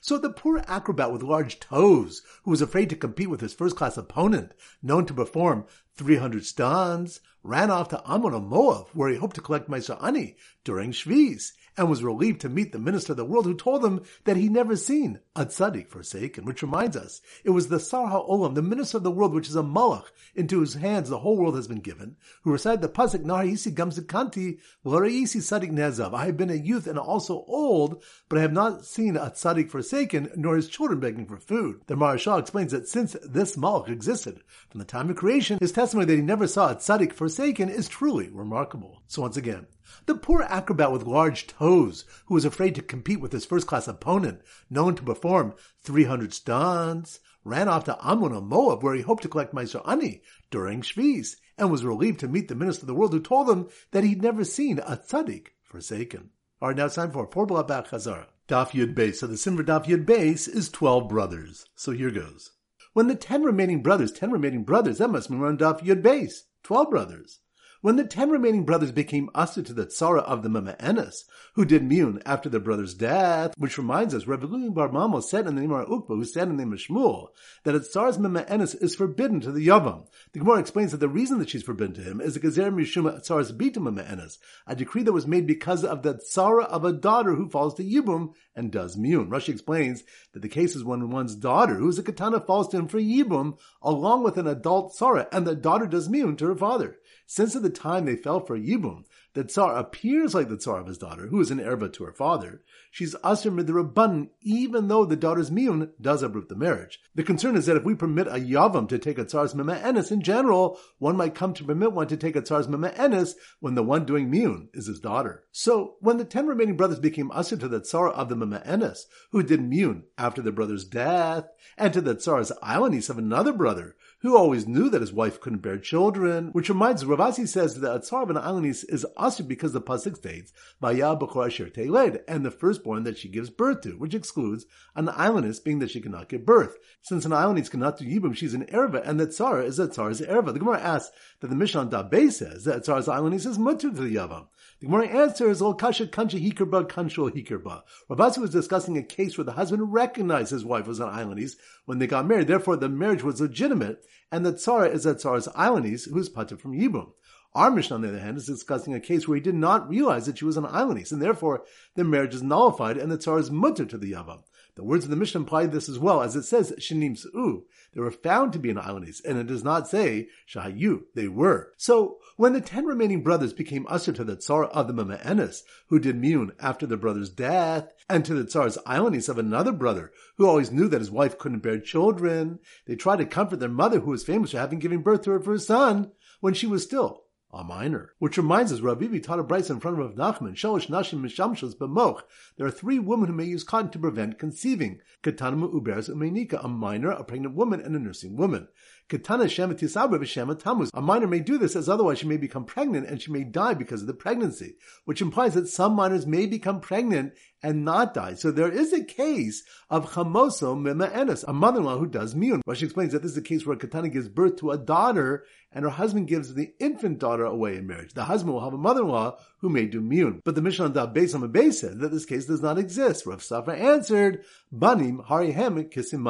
So 0.00 0.18
the 0.18 0.30
poor 0.30 0.62
acrobat 0.68 1.12
with 1.12 1.22
large 1.22 1.58
toes, 1.58 2.22
who 2.44 2.50
was 2.50 2.62
afraid 2.62 2.90
to 2.90 2.96
compete 2.96 3.28
with 3.28 3.40
his 3.40 3.54
first 3.54 3.74
class 3.74 3.96
opponent, 3.96 4.54
known 4.82 5.04
to 5.06 5.14
perform 5.14 5.64
300 5.94 6.44
stunts, 6.44 7.20
ran 7.42 7.70
off 7.70 7.88
to 7.88 8.02
Ammon 8.08 8.44
Moab, 8.44 8.88
where 8.92 9.08
he 9.08 9.16
hoped 9.16 9.34
to 9.34 9.40
collect 9.40 9.68
Meiser 9.68 10.00
Ani 10.02 10.36
during 10.62 10.92
Shviz, 10.92 11.52
and 11.76 11.88
was 11.88 12.04
relieved 12.04 12.40
to 12.40 12.48
meet 12.48 12.72
the 12.72 12.78
minister 12.78 13.12
of 13.12 13.16
the 13.16 13.24
world 13.24 13.44
who 13.44 13.54
told 13.54 13.84
him 13.84 14.02
that 14.24 14.36
he 14.36 14.48
never 14.48 14.76
seen 14.76 15.18
a 15.34 15.44
tzaddik 15.44 15.88
forsaken, 15.88 16.44
which 16.44 16.62
reminds 16.62 16.96
us, 16.96 17.20
it 17.42 17.50
was 17.50 17.68
the 17.68 17.80
Sar 17.80 18.10
HaOlam, 18.10 18.54
the 18.54 18.62
minister 18.62 18.96
of 18.96 19.02
the 19.02 19.10
world, 19.10 19.34
which 19.34 19.48
is 19.48 19.56
a 19.56 19.62
malach, 19.62 20.06
into 20.34 20.58
whose 20.58 20.74
hands 20.74 21.08
the 21.08 21.18
whole 21.18 21.36
world 21.36 21.56
has 21.56 21.68
been 21.68 21.80
given, 21.80 22.16
who 22.42 22.52
recited 22.52 22.80
the 22.80 22.88
pasuk, 22.88 23.24
Nar 23.24 23.44
Isi 23.44 23.72
Gamzikanti, 23.72 24.58
Isi 24.84 25.38
Tzaddik 25.40 25.72
Nezav. 25.72 26.14
I 26.14 26.26
have 26.26 26.36
been 26.36 26.50
a 26.50 26.54
youth 26.54 26.86
and 26.86 26.98
also 26.98 27.44
old, 27.48 28.02
but 28.28 28.38
I 28.38 28.42
have 28.42 28.52
not 28.52 28.84
seen 28.84 29.16
a 29.16 29.30
tzaddik 29.30 29.70
forsaken, 29.70 30.30
nor 30.36 30.56
his 30.56 30.68
children 30.68 31.00
begging 31.00 31.26
for 31.26 31.38
food. 31.38 31.80
The 31.86 31.94
Maharshal 31.94 32.38
explains 32.38 32.72
that 32.72 32.88
since 32.88 33.16
this 33.24 33.56
malach 33.56 33.88
existed 33.88 34.40
from 34.70 34.78
the 34.78 34.84
time 34.84 35.10
of 35.10 35.16
creation, 35.16 35.58
his 35.60 35.72
testimony 35.72 36.06
that 36.06 36.16
he 36.16 36.22
never 36.22 36.46
saw 36.46 36.70
a 36.70 36.76
tzaddik 36.76 37.12
forsaken 37.12 37.68
is 37.68 37.88
truly 37.88 38.28
remarkable. 38.28 39.02
So 39.06 39.22
once 39.22 39.36
again, 39.36 39.66
the 40.06 40.14
poor 40.14 40.42
acrobat 40.42 40.92
with 40.92 41.06
large 41.06 41.46
toes, 41.46 42.04
who 42.26 42.34
was 42.34 42.44
afraid 42.44 42.74
to 42.74 42.82
compete 42.82 43.20
with 43.20 43.32
his 43.32 43.44
first 43.44 43.66
class 43.66 43.86
opponent, 43.86 44.40
known 44.70 44.94
to 44.96 45.02
perform 45.02 45.54
300 45.82 46.32
stunts, 46.32 47.20
ran 47.44 47.68
off 47.68 47.84
to 47.84 47.98
Ammon 48.02 48.32
Moab, 48.44 48.82
where 48.82 48.94
he 48.94 49.02
hoped 49.02 49.22
to 49.22 49.28
collect 49.28 49.54
Meiser 49.54 49.86
Ani 49.88 50.22
during 50.50 50.82
Shviz, 50.82 51.36
and 51.58 51.70
was 51.70 51.84
relieved 51.84 52.20
to 52.20 52.28
meet 52.28 52.48
the 52.48 52.54
minister 52.54 52.82
of 52.82 52.86
the 52.88 52.94
world 52.94 53.12
who 53.12 53.20
told 53.20 53.48
him 53.48 53.68
that 53.90 54.04
he'd 54.04 54.22
never 54.22 54.44
seen 54.44 54.78
a 54.78 54.96
tzaddik 54.96 55.48
forsaken. 55.62 56.30
All 56.60 56.68
right, 56.68 56.76
now 56.76 56.86
it's 56.86 56.94
time 56.94 57.10
for 57.10 57.26
four 57.30 57.46
Bach 57.46 57.88
Chazara. 57.88 58.26
Daf 58.48 58.70
Yud 58.70 58.94
Beis. 58.94 59.16
So 59.16 59.26
the 59.26 59.36
sim 59.36 59.56
for 59.56 59.64
Daf 59.64 59.86
Yud 59.86 60.04
Beis 60.04 60.48
is 60.48 60.68
12 60.68 61.08
brothers. 61.08 61.66
So 61.74 61.92
here 61.92 62.10
goes. 62.10 62.52
When 62.92 63.08
the 63.08 63.14
10 63.14 63.42
remaining 63.42 63.82
brothers, 63.82 64.12
10 64.12 64.30
remaining 64.30 64.64
brothers, 64.64 64.98
that 64.98 65.08
must 65.08 65.30
mean 65.30 65.42
on 65.42 65.58
Daf 65.58 65.82
Yud 65.82 66.02
Beis. 66.02 66.44
12 66.62 66.90
brothers. 66.90 67.40
When 67.84 67.96
the 67.96 68.04
ten 68.04 68.30
remaining 68.30 68.64
brothers 68.64 68.92
became 68.92 69.28
usher 69.34 69.60
to 69.60 69.74
the 69.74 69.84
tzara 69.84 70.22
of 70.22 70.42
the 70.42 70.48
Mama'enes, 70.48 71.24
who 71.52 71.66
did 71.66 71.84
mune 71.84 72.22
after 72.24 72.48
their 72.48 72.58
brother's 72.58 72.94
death, 72.94 73.52
which 73.58 73.76
reminds 73.76 74.14
us, 74.14 74.26
Rabbi 74.26 74.46
Bar 74.70 74.88
Mamo 74.88 75.22
said 75.22 75.46
in 75.46 75.54
the 75.54 75.60
name 75.60 75.70
of 75.70 75.86
Ukba, 75.86 76.16
who 76.16 76.24
said 76.24 76.44
in 76.44 76.56
the 76.56 76.64
name 76.64 76.72
of 76.72 76.78
Shmuel, 76.78 77.28
that 77.64 77.74
a 77.74 77.80
tzara's 77.80 78.16
Mama'enes 78.16 78.74
is 78.80 78.94
forbidden 78.94 79.40
to 79.40 79.52
the 79.52 79.66
Yavam. 79.66 80.06
The 80.32 80.38
Gemara 80.38 80.60
explains 80.60 80.92
that 80.92 81.00
the 81.00 81.10
reason 81.10 81.38
that 81.40 81.50
she's 81.50 81.62
forbidden 81.62 81.94
to 81.96 82.00
him 82.00 82.22
is 82.22 82.32
the 82.32 82.40
Gezer 82.40 82.72
Mishuma 82.72 83.22
tzara's 83.22 83.52
Bita 83.52 83.76
Mama'enes, 83.76 84.38
a 84.66 84.74
decree 84.74 85.02
that 85.02 85.12
was 85.12 85.26
made 85.26 85.46
because 85.46 85.84
of 85.84 86.00
the 86.00 86.14
tzara 86.14 86.64
of 86.64 86.86
a 86.86 86.92
daughter 86.94 87.34
who 87.34 87.50
falls 87.50 87.74
to 87.74 87.84
Yibum 87.84 88.32
and 88.56 88.72
does 88.72 88.96
mune. 88.96 89.28
Rashi 89.28 89.50
explains 89.50 90.04
that 90.32 90.40
the 90.40 90.48
case 90.48 90.74
is 90.74 90.84
when 90.84 91.10
one's 91.10 91.36
daughter, 91.36 91.74
who 91.74 91.90
is 91.90 91.98
a 91.98 92.02
katana, 92.02 92.40
falls 92.40 92.68
to 92.68 92.78
him 92.78 92.88
for 92.88 92.98
Yibum, 92.98 93.58
along 93.82 94.22
with 94.22 94.38
an 94.38 94.46
adult 94.46 94.96
tzara, 94.96 95.28
and 95.30 95.46
the 95.46 95.54
daughter 95.54 95.86
does 95.86 96.08
mune 96.08 96.36
to 96.36 96.46
her 96.46 96.56
father. 96.56 96.96
Since 97.26 97.56
at 97.56 97.62
the 97.62 97.70
time 97.70 98.04
they 98.04 98.16
fell 98.16 98.40
for 98.40 98.58
Yibum, 98.58 99.04
the 99.34 99.44
Tsar 99.44 99.76
appears 99.76 100.34
like 100.34 100.48
the 100.48 100.56
Tsar 100.56 100.80
of 100.80 100.86
his 100.86 100.98
daughter, 100.98 101.26
who 101.26 101.40
is 101.40 101.50
an 101.50 101.60
erba 101.60 101.88
to 101.90 102.04
her 102.04 102.12
father. 102.12 102.62
She's 102.90 103.16
Asr 103.16 103.52
Midrabban, 103.52 104.30
even 104.40 104.86
though 104.86 105.04
the 105.04 105.16
daughter's 105.16 105.50
Miyun 105.50 105.90
does 106.00 106.22
uproot 106.22 106.48
the 106.48 106.54
marriage. 106.54 107.00
The 107.16 107.24
concern 107.24 107.56
is 107.56 107.66
that 107.66 107.76
if 107.76 107.84
we 107.84 107.96
permit 107.96 108.28
a 108.28 108.38
Yavam 108.38 108.88
to 108.88 108.98
take 108.98 109.18
a 109.18 109.24
Tsar's 109.24 109.52
Mema 109.52 110.12
in 110.12 110.22
general, 110.22 110.78
one 110.98 111.16
might 111.16 111.34
come 111.34 111.52
to 111.54 111.64
permit 111.64 111.92
one 111.92 112.06
to 112.06 112.16
take 112.16 112.36
a 112.36 112.42
Tsar's 112.42 112.68
Mema 112.68 113.34
when 113.58 113.74
the 113.74 113.82
one 113.82 114.04
doing 114.04 114.30
Miyun 114.30 114.68
is 114.72 114.86
his 114.86 115.00
daughter. 115.00 115.44
So, 115.50 115.96
when 115.98 116.18
the 116.18 116.24
ten 116.24 116.46
remaining 116.46 116.76
brothers 116.76 117.00
became 117.00 117.30
Asr 117.30 117.58
to 117.58 117.68
the 117.68 117.80
Tsar 117.80 118.10
of 118.10 118.28
the 118.28 118.36
Mema 118.36 119.04
who 119.32 119.42
did 119.42 119.60
Miyun 119.60 120.02
after 120.16 120.40
their 120.40 120.52
brother's 120.52 120.84
death, 120.84 121.46
and 121.76 121.92
to 121.92 122.00
the 122.00 122.14
Tsar's 122.14 122.52
Ilanis 122.62 123.10
of 123.10 123.18
another 123.18 123.52
brother, 123.52 123.96
who 124.24 124.36
always 124.36 124.66
knew 124.66 124.88
that 124.88 125.02
his 125.02 125.12
wife 125.12 125.38
couldn't 125.40 125.60
bear 125.60 125.78
children, 125.78 126.48
which 126.52 126.70
reminds 126.70 127.04
Ravasi 127.04 127.46
says 127.46 127.78
that 127.80 128.00
Atzar 128.00 128.22
of 128.22 128.30
an 128.30 128.36
Alanis 128.36 128.84
is 128.88 129.04
because 129.46 129.72
the 129.72 129.80
Pasuk 129.80 130.16
states, 130.16 130.52
Vaya 130.80 131.16
B'chor 131.16 131.46
Asher 131.46 131.66
Teiled, 131.66 132.20
and 132.28 132.44
the 132.44 132.50
firstborn 132.50 133.04
that 133.04 133.18
she 133.18 133.28
gives 133.28 133.50
birth 133.50 133.80
to, 133.82 133.90
which 133.92 134.14
excludes 134.14 134.66
an 134.94 135.06
Alanis 135.06 135.62
being 135.62 135.78
that 135.80 135.90
she 135.90 136.00
cannot 136.00 136.28
give 136.28 136.44
birth. 136.44 136.76
Since 137.02 137.24
an 137.24 137.32
Alanis 137.32 137.70
cannot 137.70 137.98
do 137.98 138.04
Yibum, 138.04 138.36
she's 138.36 138.54
an 138.54 138.66
Erva, 138.66 139.06
and 139.06 139.18
that 139.20 139.30
Tzara 139.30 139.64
is 139.64 139.76
that 139.78 139.92
Tzara's 139.92 140.20
Erva. 140.20 140.52
The 140.52 140.58
Gemara 140.58 140.80
asks 140.80 141.14
that 141.40 141.48
the 141.48 141.56
Mishnah 141.56 141.86
Dabe 141.86 142.30
says 142.30 142.64
that 142.64 142.84
Tzara's 142.84 143.08
Alanis 143.08 143.46
is 143.46 143.58
mutter 143.58 143.90
to 143.90 143.94
the 143.94 144.14
Yavam. 144.14 144.46
The 144.80 144.86
Gemara 144.86 145.06
answers, 145.06 145.62
"Ol 145.62 145.74
kasha 145.74 146.06
kancha 146.06 146.38
hikerba 146.38 146.88
kanshul 146.88 147.30
hikerba." 147.30 147.82
Ravasi 148.10 148.38
was 148.38 148.50
discussing 148.50 148.98
a 148.98 149.02
case 149.02 149.38
where 149.38 149.44
the 149.44 149.52
husband 149.52 149.92
recognized 149.92 150.50
his 150.50 150.64
wife 150.64 150.86
was 150.86 151.00
an 151.00 151.08
Islandese 151.08 151.56
when 151.86 151.98
they 151.98 152.06
got 152.06 152.26
married. 152.26 152.48
Therefore, 152.48 152.76
the 152.76 152.88
marriage 152.88 153.22
was 153.22 153.40
legitimate, 153.40 154.04
and 154.30 154.44
the 154.44 154.52
tzara 154.52 154.92
is 154.92 155.06
a 155.06 155.14
tzara's 155.14 155.48
Islandese 155.48 156.10
who 156.10 156.18
is 156.18 156.28
pater 156.28 156.56
from 156.56 156.72
Yibum. 156.72 157.12
Our 157.54 157.70
Mishnah, 157.70 157.94
on 157.94 158.02
the 158.02 158.08
other 158.08 158.18
hand, 158.18 158.36
is 158.36 158.46
discussing 158.46 158.94
a 158.94 159.00
case 159.00 159.28
where 159.28 159.36
he 159.36 159.40
did 159.40 159.54
not 159.54 159.88
realize 159.88 160.26
that 160.26 160.38
she 160.38 160.44
was 160.44 160.56
an 160.56 160.64
Islandese, 160.64 161.12
and 161.12 161.22
therefore 161.22 161.64
the 161.94 162.02
marriage 162.02 162.34
is 162.34 162.42
nullified, 162.42 162.96
and 162.96 163.12
the 163.12 163.16
tzara 163.16 163.38
is 163.38 163.50
mutter 163.50 163.84
to 163.84 163.96
the 163.96 164.12
Yavam. 164.12 164.40
The 164.74 164.82
words 164.82 165.04
of 165.04 165.10
the 165.10 165.16
Mishnah 165.16 165.42
imply 165.42 165.66
this 165.66 165.88
as 165.88 166.00
well, 166.00 166.20
as 166.20 166.34
it 166.34 166.42
says, 166.42 166.72
Shinim 166.80 167.16
Su'u. 167.16 167.62
They 167.92 168.00
were 168.00 168.10
found 168.10 168.52
to 168.52 168.58
be 168.58 168.70
an 168.70 168.76
Islandese, 168.76 169.24
and 169.24 169.38
it 169.38 169.46
does 169.46 169.62
not 169.62 169.86
say 169.86 170.26
Shahayu. 170.52 171.02
They 171.14 171.28
were. 171.28 171.72
So, 171.76 172.18
when 172.36 172.54
the 172.54 172.60
ten 172.60 172.86
remaining 172.86 173.22
brothers 173.22 173.52
became 173.52 173.86
usher 173.88 174.12
to 174.12 174.24
the 174.24 174.34
Tsar 174.34 174.64
of 174.64 174.88
the 174.88 174.92
Mama'enis, 174.92 175.62
who 175.90 176.00
did 176.00 176.20
Miyun 176.20 176.50
after 176.58 176.86
their 176.86 176.98
brother's 176.98 177.30
death, 177.30 177.92
and 178.10 178.24
to 178.24 178.34
the 178.34 178.44
Tsar's 178.44 178.78
Islandese 178.78 179.28
of 179.28 179.38
another 179.38 179.70
brother, 179.70 180.10
who 180.38 180.48
always 180.48 180.72
knew 180.72 180.88
that 180.88 181.00
his 181.00 181.10
wife 181.12 181.38
couldn't 181.38 181.62
bear 181.62 181.78
children, 181.78 182.58
they 182.86 182.96
tried 182.96 183.18
to 183.18 183.26
comfort 183.26 183.60
their 183.60 183.68
mother, 183.68 184.00
who 184.00 184.10
was 184.10 184.24
famous 184.24 184.50
for 184.50 184.58
having 184.58 184.80
given 184.80 185.02
birth 185.02 185.22
to 185.22 185.30
her 185.30 185.40
first 185.40 185.68
son, 185.68 186.10
when 186.40 186.52
she 186.52 186.66
was 186.66 186.82
still 186.82 187.23
a 187.54 187.64
minor. 187.64 188.12
Which 188.18 188.36
reminds 188.36 188.72
us, 188.72 188.80
Ravivi 188.80 189.22
taught 189.22 189.38
a 189.38 189.44
brisa 189.44 189.70
in 189.70 189.80
front 189.80 190.00
of 190.00 190.16
Rav 190.16 190.38
Nachman, 190.38 190.54
Shalosh 190.54 190.88
Nashim 190.88 191.20
Mishamshos 191.20 191.76
B'moch. 191.76 192.22
There 192.56 192.66
are 192.66 192.70
three 192.70 192.98
women 192.98 193.28
who 193.28 193.34
may 193.34 193.44
use 193.44 193.64
cotton 193.64 193.90
to 193.90 193.98
prevent 193.98 194.38
conceiving. 194.38 195.00
Katanamu 195.22 195.72
Uberes 195.72 196.10
Umenika, 196.10 196.64
a 196.64 196.68
minor, 196.68 197.10
a 197.10 197.24
pregnant 197.24 197.54
woman, 197.54 197.80
and 197.80 197.94
a 197.94 197.98
nursing 197.98 198.36
woman. 198.36 198.68
Katana 199.08 199.48
Shema 199.48 199.74
Tisabra 199.74 200.18
V'Shema 200.18 200.58
Tamuz. 200.58 200.88
A 200.94 201.02
minor 201.02 201.26
may 201.26 201.40
do 201.40 201.58
this 201.58 201.76
as 201.76 201.88
otherwise 201.88 202.18
she 202.18 202.26
may 202.26 202.38
become 202.38 202.64
pregnant 202.64 203.06
and 203.06 203.20
she 203.20 203.30
may 203.30 203.44
die 203.44 203.74
because 203.74 204.00
of 204.00 204.06
the 204.06 204.14
pregnancy, 204.14 204.76
which 205.04 205.20
implies 205.20 205.54
that 205.54 205.68
some 205.68 205.94
minors 205.94 206.26
may 206.26 206.46
become 206.46 206.80
pregnant 206.80 207.34
and 207.62 207.84
not 207.84 208.14
die. 208.14 208.34
So 208.34 208.50
there 208.50 208.70
is 208.70 208.92
a 208.92 209.04
case 209.04 209.62
of 209.90 210.12
chamoso 210.12 210.78
mima 210.80 211.08
enes, 211.08 211.44
a 211.46 211.52
mother-in-law 211.52 211.98
who 211.98 212.06
does 212.06 212.34
miyun. 212.34 212.62
Rashi 212.66 212.84
explains 212.84 213.12
that 213.12 213.22
this 213.22 213.32
is 213.32 213.38
a 213.38 213.42
case 213.42 213.66
where 213.66 213.76
a 213.76 213.78
katana 213.78 214.08
gives 214.08 214.28
birth 214.28 214.56
to 214.56 214.70
a 214.70 214.78
daughter 214.78 215.44
and 215.70 215.84
her 215.84 215.90
husband 215.90 216.28
gives 216.28 216.54
the 216.54 216.72
infant 216.78 217.18
daughter 217.18 217.44
away 217.44 217.76
in 217.76 217.86
marriage. 217.86 218.14
The 218.14 218.24
husband 218.24 218.54
will 218.54 218.64
have 218.64 218.74
a 218.74 218.78
mother-in-law 218.78 219.38
who 219.58 219.68
may 219.68 219.86
do 219.86 220.00
miyun. 220.00 220.40
But 220.44 220.54
the 220.54 220.62
Mishnah 220.62 220.90
Dab 220.90 221.14
Beis 221.14 221.34
Beis 221.52 221.74
said 221.74 222.00
that 222.00 222.10
this 222.10 222.24
case 222.24 222.46
does 222.46 222.62
not 222.62 222.78
exist. 222.78 223.26
Rav 223.26 223.40
Safra 223.40 223.78
answered, 223.78 224.44
banim 224.72 225.22
harihem 225.28 225.92
kisim 225.92 226.22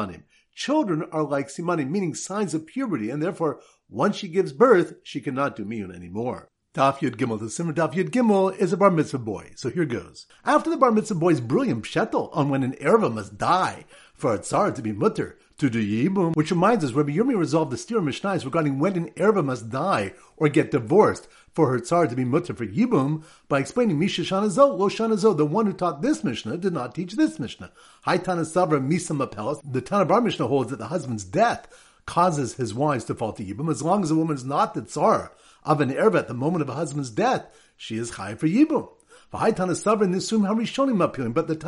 Children 0.54 1.04
are 1.10 1.24
like 1.24 1.48
simanim, 1.48 1.90
meaning 1.90 2.14
signs 2.14 2.54
of 2.54 2.66
puberty, 2.66 3.10
and 3.10 3.22
therefore, 3.22 3.60
once 3.88 4.16
she 4.16 4.28
gives 4.28 4.52
birth, 4.52 4.94
she 5.02 5.20
cannot 5.20 5.56
do 5.56 5.64
miyun 5.64 5.94
anymore. 5.94 6.50
Daf 6.74 6.98
Yud 6.98 7.16
Gimel. 7.16 7.38
The 7.38 7.50
Simmer 7.50 7.72
Daf 7.72 7.94
Yud 7.94 8.10
Gimel 8.10 8.56
is 8.58 8.72
a 8.72 8.76
bar 8.76 8.90
mitzvah 8.90 9.18
boy. 9.18 9.52
So 9.54 9.70
here 9.70 9.84
goes. 9.84 10.26
After 10.44 10.70
the 10.70 10.76
bar 10.76 10.90
mitzvah 10.90 11.14
boy's 11.14 11.40
brilliant 11.40 11.84
pshetel 11.84 12.30
on 12.32 12.48
when 12.48 12.64
an 12.64 12.72
erva 12.80 13.12
must 13.12 13.38
die 13.38 13.84
for 14.12 14.34
a 14.34 14.38
tsar 14.38 14.72
to 14.72 14.82
be 14.82 14.90
mutter 14.90 15.38
to 15.58 15.70
do 15.70 15.80
yibum, 15.80 16.34
which 16.34 16.50
reminds 16.50 16.84
us 16.84 16.90
Rabbi 16.90 17.12
Yirmi 17.12 17.38
resolved 17.38 17.70
the 17.70 17.76
steer 17.76 18.00
mishnayos 18.00 18.44
regarding 18.44 18.80
when 18.80 18.96
an 18.96 19.10
erva 19.10 19.44
must 19.44 19.70
die 19.70 20.14
or 20.36 20.48
get 20.48 20.72
divorced 20.72 21.28
for 21.54 21.70
her 21.70 21.78
tsar 21.78 22.06
to 22.06 22.16
be 22.16 22.24
mutter 22.24 22.52
for 22.52 22.66
yibum 22.66 23.22
by 23.48 23.60
explaining 23.60 23.98
Misha 23.98 24.22
Shanazo, 24.22 24.76
Lo 24.76 24.88
Shanazo, 24.88 25.36
the 25.36 25.46
one 25.46 25.66
who 25.66 25.72
taught 25.72 26.02
this 26.02 26.24
mishnah 26.24 26.58
did 26.58 26.72
not 26.72 26.94
teach 26.94 27.14
this 27.14 27.38
mishnah. 27.38 27.70
Hai 28.02 28.18
Tanasavra 28.18 28.84
Misa 28.84 29.16
Mapelas, 29.16 29.60
the 29.64 29.80
Tanabar 29.80 30.22
mishnah 30.22 30.48
holds 30.48 30.70
that 30.70 30.78
the 30.78 30.88
husband's 30.88 31.24
death 31.24 31.68
causes 32.06 32.54
his 32.54 32.74
wives 32.74 33.04
to 33.04 33.14
fall 33.14 33.32
to 33.32 33.44
yibum 33.44 33.70
as 33.70 33.82
long 33.82 34.02
as 34.02 34.08
the 34.08 34.14
woman 34.14 34.36
is 34.36 34.44
not 34.44 34.74
the 34.74 34.82
tsar 34.82 35.32
of 35.64 35.80
an 35.80 35.90
erva 35.90 36.18
at 36.18 36.28
the 36.28 36.34
moment 36.34 36.62
of 36.62 36.68
a 36.68 36.74
husband's 36.74 37.10
death, 37.10 37.46
she 37.76 37.96
is 37.96 38.10
high 38.10 38.34
for 38.34 38.46
yibum. 38.46 38.88
But 39.34 39.56
the 39.56 39.72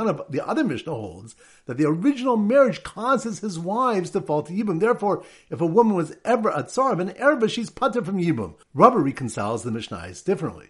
of 0.08 0.23
the 0.30 0.46
other 0.46 0.62
Mishnah 0.62 0.94
holds 0.94 1.35
that 1.64 1.76
the 1.76 1.88
original 1.88 2.37
marriage 2.37 2.85
causes 2.85 3.40
his 3.40 3.58
wives 3.58 4.11
to 4.11 4.20
fall 4.20 4.44
to 4.44 4.52
Yibum. 4.52 4.78
Therefore, 4.78 5.25
if 5.50 5.61
a 5.61 5.66
woman 5.66 5.96
was 5.96 6.16
ever 6.25 6.50
a 6.50 6.62
tsar 6.62 6.92
of 6.92 7.00
an 7.00 7.11
erva, 7.14 7.50
she's 7.50 7.70
putter 7.70 8.04
from 8.04 8.18
Yibum. 8.18 8.54
Rubber 8.73 9.00
reconciles 9.00 9.64
the 9.64 9.73
Mishnahs 9.73 10.25
differently. 10.25 10.68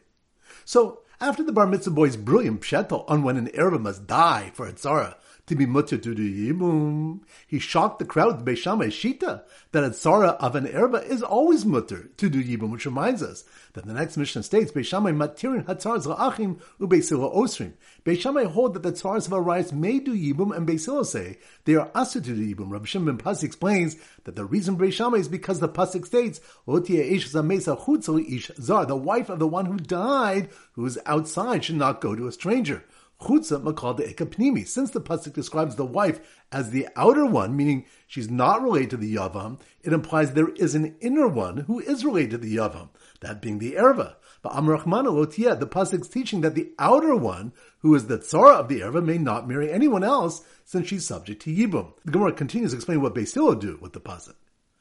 So, 0.64 1.00
after 1.20 1.42
the 1.42 1.52
bar 1.52 1.66
mitzvah 1.66 1.90
boy's 1.90 2.16
brilliant 2.16 2.62
pshetel 2.62 3.04
on 3.08 3.22
when 3.22 3.36
an 3.36 3.48
erva 3.48 3.78
must 3.78 4.06
die 4.06 4.50
for 4.54 4.66
a 4.66 4.72
tzara, 4.72 5.16
to 5.46 5.54
be 5.54 5.66
mutter 5.66 5.96
to 5.96 6.14
the 6.14 6.52
yibum. 6.52 7.20
He 7.46 7.58
shocked 7.58 7.98
the 7.98 8.04
crowd 8.04 8.36
with 8.36 8.46
Beishamai 8.46 8.88
Shita 8.88 9.42
that 9.72 9.84
a 9.84 9.90
tzara 9.90 10.36
of 10.38 10.56
an 10.56 10.66
erba 10.66 10.98
is 10.98 11.22
always 11.22 11.64
mutter 11.64 12.10
to 12.16 12.28
do 12.28 12.42
yibum, 12.42 12.70
which 12.70 12.86
reminds 12.86 13.22
us 13.22 13.44
that 13.74 13.86
the 13.86 13.92
next 13.92 14.16
mission 14.16 14.42
states 14.42 14.72
Beishamai 14.72 15.14
matirin 15.16 15.64
hatzars 15.64 16.06
la'achim 16.06 16.58
ubeisila 16.80 17.34
osrim. 17.34 17.74
Beishamai 18.04 18.46
hold 18.46 18.74
that 18.74 18.82
the 18.82 18.92
tzars 18.92 19.26
of 19.26 19.34
Arias 19.34 19.72
may 19.72 19.98
do 19.98 20.14
yibum, 20.14 20.56
and 20.56 20.66
Beisila 20.66 21.06
say 21.06 21.38
they 21.64 21.74
are 21.74 21.90
asked 21.94 22.14
to 22.14 22.20
do 22.20 22.34
yibum. 22.34 22.70
Rabbi 22.70 22.86
Shimon 22.86 23.16
ben 23.16 23.18
Pas 23.18 23.42
explains 23.42 23.96
that 24.24 24.34
the 24.34 24.44
reason 24.44 24.76
Beishamai 24.76 25.18
is 25.18 25.28
because 25.28 25.60
the 25.60 25.68
pasuk 25.68 26.06
states 26.06 26.40
ish 26.68 27.34
ish 27.34 28.50
zar, 28.60 28.86
the 28.86 28.96
wife 28.96 29.28
of 29.28 29.38
the 29.38 29.46
one 29.46 29.66
who 29.66 29.76
died, 29.76 30.48
who 30.72 30.84
is 30.84 30.98
outside, 31.06 31.64
should 31.64 31.76
not 31.76 32.00
go 32.00 32.14
to 32.14 32.26
a 32.26 32.32
stranger. 32.32 32.84
Chutza 33.20 33.62
makal 33.62 33.96
de 33.96 34.12
ekapnimi. 34.12 34.66
Since 34.66 34.90
the 34.90 35.00
pasuk 35.00 35.32
describes 35.32 35.76
the 35.76 35.86
wife 35.86 36.20
as 36.52 36.70
the 36.70 36.88
outer 36.96 37.24
one, 37.24 37.56
meaning 37.56 37.86
she's 38.06 38.30
not 38.30 38.62
related 38.62 38.90
to 38.90 38.96
the 38.98 39.14
yavam, 39.14 39.58
it 39.82 39.92
implies 39.92 40.32
there 40.32 40.50
is 40.50 40.74
an 40.74 40.96
inner 41.00 41.26
one 41.26 41.58
who 41.58 41.80
is 41.80 42.04
related 42.04 42.32
to 42.32 42.38
the 42.38 42.56
yavam, 42.56 42.90
that 43.20 43.40
being 43.40 43.58
the 43.58 43.72
erva. 43.72 44.16
But 44.42 44.52
Amrachmana 44.52 45.08
Lotia, 45.08 45.58
the 45.58 45.66
pasuk's 45.66 46.08
teaching 46.08 46.42
that 46.42 46.54
the 46.54 46.72
outer 46.78 47.16
one, 47.16 47.52
who 47.78 47.94
is 47.94 48.06
the 48.06 48.18
tzara 48.18 48.56
of 48.56 48.68
the 48.68 48.80
erva, 48.80 49.04
may 49.04 49.18
not 49.18 49.48
marry 49.48 49.72
anyone 49.72 50.04
else 50.04 50.44
since 50.64 50.88
she's 50.88 51.06
subject 51.06 51.42
to 51.42 51.54
yibum. 51.54 51.92
The 52.04 52.12
Gemara 52.12 52.32
continues 52.32 52.72
to 52.72 52.76
explain 52.76 53.00
what 53.00 53.14
Beisilo 53.14 53.58
do 53.58 53.78
with 53.80 53.92
the 53.92 54.00
pasuk. 54.00 54.34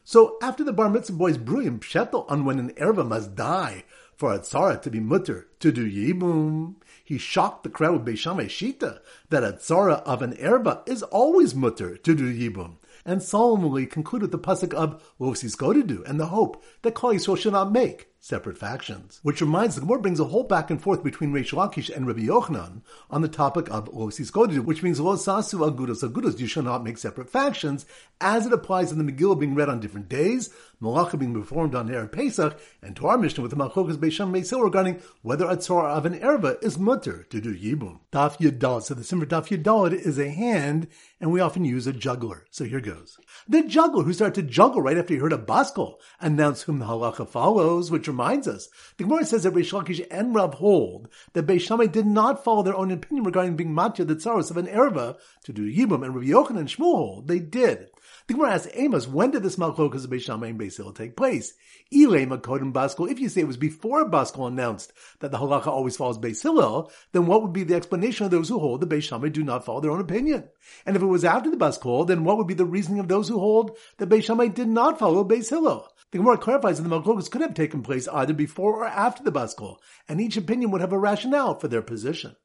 So 0.03 0.37
after 0.41 0.63
the 0.63 0.73
bar 0.73 0.89
mitzvah 0.89 1.17
boys 1.17 1.37
brilliant 1.37 1.81
pshetel 1.81 2.29
on 2.29 2.45
when 2.45 2.59
an 2.59 2.73
erva 2.73 3.07
must 3.07 3.33
die 3.35 3.85
for 4.15 4.33
a 4.33 4.39
tzara 4.39 4.81
to 4.83 4.91
be 4.91 4.99
mutter 4.99 5.47
to 5.59 5.71
do 5.71 5.89
yibum, 5.89 6.75
he 7.05 7.19
shocked 7.19 7.63
the 7.63 7.69
crowd 7.69 8.03
with 8.03 8.15
Beishamai 8.15 8.47
Shita 8.47 8.99
that 9.29 9.43
a 9.43 9.53
tzara 9.53 10.01
of 10.03 10.23
an 10.23 10.35
erba 10.39 10.81
is 10.87 11.03
always 11.03 11.53
mutter 11.53 11.95
to 11.97 12.15
do 12.15 12.33
yibum, 12.33 12.77
and 13.05 13.21
solemnly 13.21 13.85
concluded 13.85 14.31
the 14.31 14.39
pasuk 14.39 14.73
of 14.73 15.13
Losis 15.19 15.55
do 15.55 16.03
and 16.07 16.19
the 16.19 16.25
hope 16.27 16.63
that 16.81 16.95
Kal 16.95 17.11
Yisrael 17.11 17.37
should 17.37 17.53
not 17.53 17.71
make 17.71 18.07
separate 18.25 18.57
factions. 18.57 19.19
Which 19.21 19.39
reminds 19.39 19.75
the 19.75 19.81
Gemara 19.81 19.99
brings 19.99 20.19
a 20.19 20.25
whole 20.25 20.43
back 20.43 20.71
and 20.71 20.81
forth 20.81 21.03
between 21.03 21.31
Reish 21.31 21.53
Lakish 21.53 21.95
and 21.95 22.07
Rabbi 22.07 22.21
Yochanan 22.21 22.81
on 23.11 23.21
the 23.21 23.27
topic 23.27 23.69
of 23.69 23.93
Losis 23.93 24.31
do, 24.31 24.63
which 24.63 24.81
means 24.81 24.99
Lo 24.99 25.15
Sasu 25.15 25.59
Agudos 25.59 26.01
Agudos, 26.01 26.39
you 26.39 26.47
shall 26.47 26.63
not 26.63 26.83
make 26.83 26.97
separate 26.97 27.29
factions, 27.29 27.85
as 28.19 28.47
it 28.47 28.53
applies 28.53 28.91
in 28.91 28.97
the 28.97 29.11
Megillah 29.11 29.39
being 29.39 29.53
read 29.53 29.69
on 29.69 29.79
different 29.79 30.09
days, 30.09 30.51
Malacha 30.81 31.19
being 31.19 31.33
performed 31.33 31.75
on 31.75 31.87
Erev 31.87 32.11
Pesach, 32.11 32.59
and 32.81 32.95
to 32.95 33.05
our 33.07 33.17
mission 33.17 33.43
with 33.43 33.51
the 33.51 33.57
Malchokas 33.57 33.97
Beisham 33.97 34.31
Meisil 34.31 34.63
regarding 34.63 35.01
whether 35.21 35.45
a 35.45 35.55
of 35.55 36.05
an 36.05 36.19
Erva 36.19 36.61
is 36.63 36.77
mutter 36.77 37.23
to 37.29 37.39
do 37.39 37.55
Yibum. 37.55 37.99
Daf 38.11 38.37
Yudal. 38.37 38.81
So 38.81 38.93
the 38.93 39.03
Simmer 39.03 39.25
Daf 39.25 39.47
Yudal 39.47 39.93
is 39.93 40.17
a 40.17 40.29
hand, 40.29 40.87
and 41.19 41.31
we 41.31 41.39
often 41.39 41.65
use 41.65 41.87
a 41.87 41.93
juggler. 41.93 42.45
So 42.49 42.65
here 42.65 42.81
goes. 42.81 43.17
The 43.47 43.63
juggler 43.63 44.03
who 44.03 44.13
started 44.13 44.35
to 44.35 44.51
juggle 44.51 44.81
right 44.81 44.97
after 44.97 45.13
he 45.13 45.19
heard 45.19 45.33
a 45.33 45.37
baskel 45.37 45.95
announce 46.19 46.63
whom 46.63 46.79
the 46.79 46.85
halacha 46.85 47.27
follows, 47.27 47.91
which 47.91 48.07
reminds 48.15 48.47
us. 48.47 48.69
The 48.95 49.03
Gemara 49.03 49.25
says 49.25 49.43
that 49.43 49.53
Reish 49.53 49.73
Lakish 49.73 50.05
and 50.09 50.33
Rab 50.33 50.55
hold 50.55 51.09
that 51.33 51.45
Beis 51.45 51.91
did 51.91 52.05
not 52.05 52.45
follow 52.45 52.63
their 52.63 52.75
own 52.75 52.91
opinion 52.91 53.25
regarding 53.25 53.57
being 53.57 53.73
matya 53.73 54.05
the 54.05 54.15
tzaros 54.15 54.49
of 54.49 54.55
an 54.55 54.67
erva 54.67 55.17
to 55.43 55.51
do 55.51 55.69
Yibum, 55.69 56.05
and 56.05 56.15
Rabbi 56.15 56.27
Yochanan 56.27 56.59
and 56.59 56.69
Shmuel 56.69 56.95
hold 56.95 57.27
they 57.27 57.39
did. 57.39 57.89
The 58.27 58.33
Gemara 58.33 58.53
asks 58.53 58.71
Amos, 58.73 59.07
when 59.07 59.31
did 59.31 59.43
this 59.43 59.57
Malchokas 59.57 60.05
of 60.05 60.09
Beis 60.09 60.29
and 60.29 60.59
Beis 60.59 60.95
take 60.95 61.17
place? 61.17 61.53
Ilay 61.93 62.25
Makodim 62.25 62.71
Baskel, 62.71 63.11
if 63.11 63.19
you 63.19 63.29
say 63.29 63.41
it 63.41 63.47
was 63.47 63.57
before 63.57 64.09
Baskel 64.09 64.47
announced 64.47 64.93
that 65.19 65.31
the 65.31 65.37
halacha 65.37 65.67
always 65.67 65.97
follows 65.97 66.17
Beis 66.17 66.41
Hillel, 66.41 66.91
then 67.11 67.27
what 67.27 67.43
would 67.43 67.53
be 67.53 67.63
the 67.63 67.75
explanation 67.75 68.25
of 68.25 68.31
those 68.31 68.49
who 68.49 68.59
hold 68.59 68.81
that 68.81 68.89
Beis 68.89 69.33
do 69.33 69.43
not 69.43 69.65
follow 69.65 69.81
their 69.81 69.91
own 69.91 70.01
opinion? 70.01 70.45
And 70.85 70.95
if 70.95 71.01
it 71.01 71.07
was 71.07 71.25
after 71.25 71.51
the 71.51 71.57
Baskel, 71.57 72.07
then 72.07 72.23
what 72.23 72.37
would 72.37 72.47
be 72.47 72.53
the 72.53 72.65
reasoning 72.65 72.99
of 72.99 73.09
those 73.09 73.27
who 73.27 73.37
hold 73.37 73.77
that 73.97 74.09
Beis 74.09 74.53
did 74.55 74.69
not 74.69 74.97
follow 74.97 75.23
Beis 75.23 75.49
Hillel? 75.49 75.91
The 76.15 76.19
Gemara 76.19 76.37
clarifies 76.37 76.77
that 76.77 76.87
the 76.87 76.95
Malchokas 76.95 77.29
could 77.29 77.41
have 77.41 77.53
taken 77.53 77.83
place 77.83 78.07
either 78.07 78.33
before 78.33 78.75
or 78.77 78.85
after 78.85 79.21
the 79.21 79.33
Baskel, 79.33 79.79
and 80.07 80.21
each 80.21 80.37
opinion 80.37 80.71
would 80.71 80.79
have 80.79 80.93
a 80.93 80.97
rationale 80.97 81.59
for 81.59 81.67
their 81.67 81.81
position. 81.81 82.37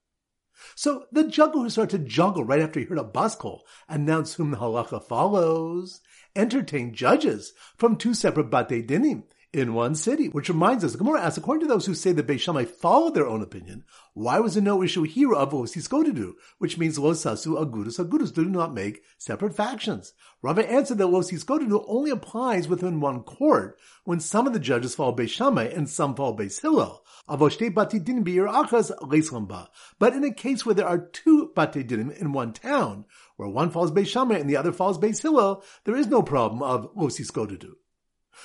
So 0.74 1.04
the 1.12 1.22
juggler 1.22 1.62
who 1.62 1.70
started 1.70 1.98
to 1.98 2.10
juggle 2.10 2.42
right 2.42 2.62
after 2.62 2.80
he 2.80 2.86
heard 2.86 2.98
a 2.98 3.04
bas 3.04 3.36
kol 3.36 3.64
announced 3.88 4.34
whom 4.34 4.50
the 4.50 4.56
halacha 4.56 5.00
follows. 5.06 6.00
entertain 6.34 6.92
judges 6.94 7.52
from 7.76 7.94
two 7.94 8.12
separate 8.12 8.50
Bate 8.50 8.88
Dinim 8.88 9.22
in 9.52 9.74
one 9.74 9.94
city. 9.94 10.28
Which 10.28 10.48
reminds 10.48 10.84
us, 10.84 10.96
Gemara 10.96 11.22
asks, 11.22 11.38
according 11.38 11.66
to 11.66 11.72
those 11.72 11.86
who 11.86 11.94
say 11.94 12.12
that 12.12 12.26
Beis 12.26 12.40
Shammai 12.40 12.64
followed 12.64 13.14
their 13.14 13.26
own 13.26 13.42
opinion, 13.42 13.84
why 14.14 14.38
was 14.40 14.54
there 14.54 14.62
no 14.62 14.82
issue 14.82 15.02
here 15.02 15.32
of 15.34 15.52
Lo 15.52 15.66
do, 15.66 16.36
which 16.58 16.78
means 16.78 16.98
Lo 16.98 17.12
Sasu 17.12 17.58
Agudus 17.60 17.98
Agudus 17.98 18.32
do 18.32 18.44
not 18.44 18.74
make 18.74 19.02
separate 19.18 19.54
factions? 19.54 20.12
Rabbi 20.42 20.62
answered 20.62 20.98
that 20.98 21.08
Lo 21.08 21.22
do 21.22 21.84
only 21.88 22.10
applies 22.10 22.68
within 22.68 23.00
one 23.00 23.22
court 23.22 23.78
when 24.04 24.20
some 24.20 24.46
of 24.46 24.52
the 24.52 24.60
judges 24.60 24.94
follow 24.94 25.14
Beis 25.14 25.30
Shammai 25.30 25.64
and 25.64 25.88
some 25.88 26.14
follow 26.14 26.36
Beis 26.36 26.60
Hillel. 26.60 27.04
But 29.98 30.14
in 30.14 30.24
a 30.24 30.32
case 30.32 30.66
where 30.66 30.74
there 30.74 30.86
are 30.86 30.98
two 30.98 31.52
Batei 31.54 32.20
in 32.20 32.32
one 32.32 32.52
town, 32.52 33.04
where 33.36 33.48
one 33.48 33.70
follows 33.70 33.90
Beis 33.90 34.06
Shammai 34.06 34.36
and 34.36 34.48
the 34.48 34.56
other 34.56 34.72
follows 34.72 34.98
Beis 34.98 35.22
Hillel, 35.22 35.62
there 35.84 35.96
is 35.96 36.06
no 36.06 36.22
problem 36.22 36.62
of 36.62 36.90
Lo 36.94 37.08
do. 37.08 37.76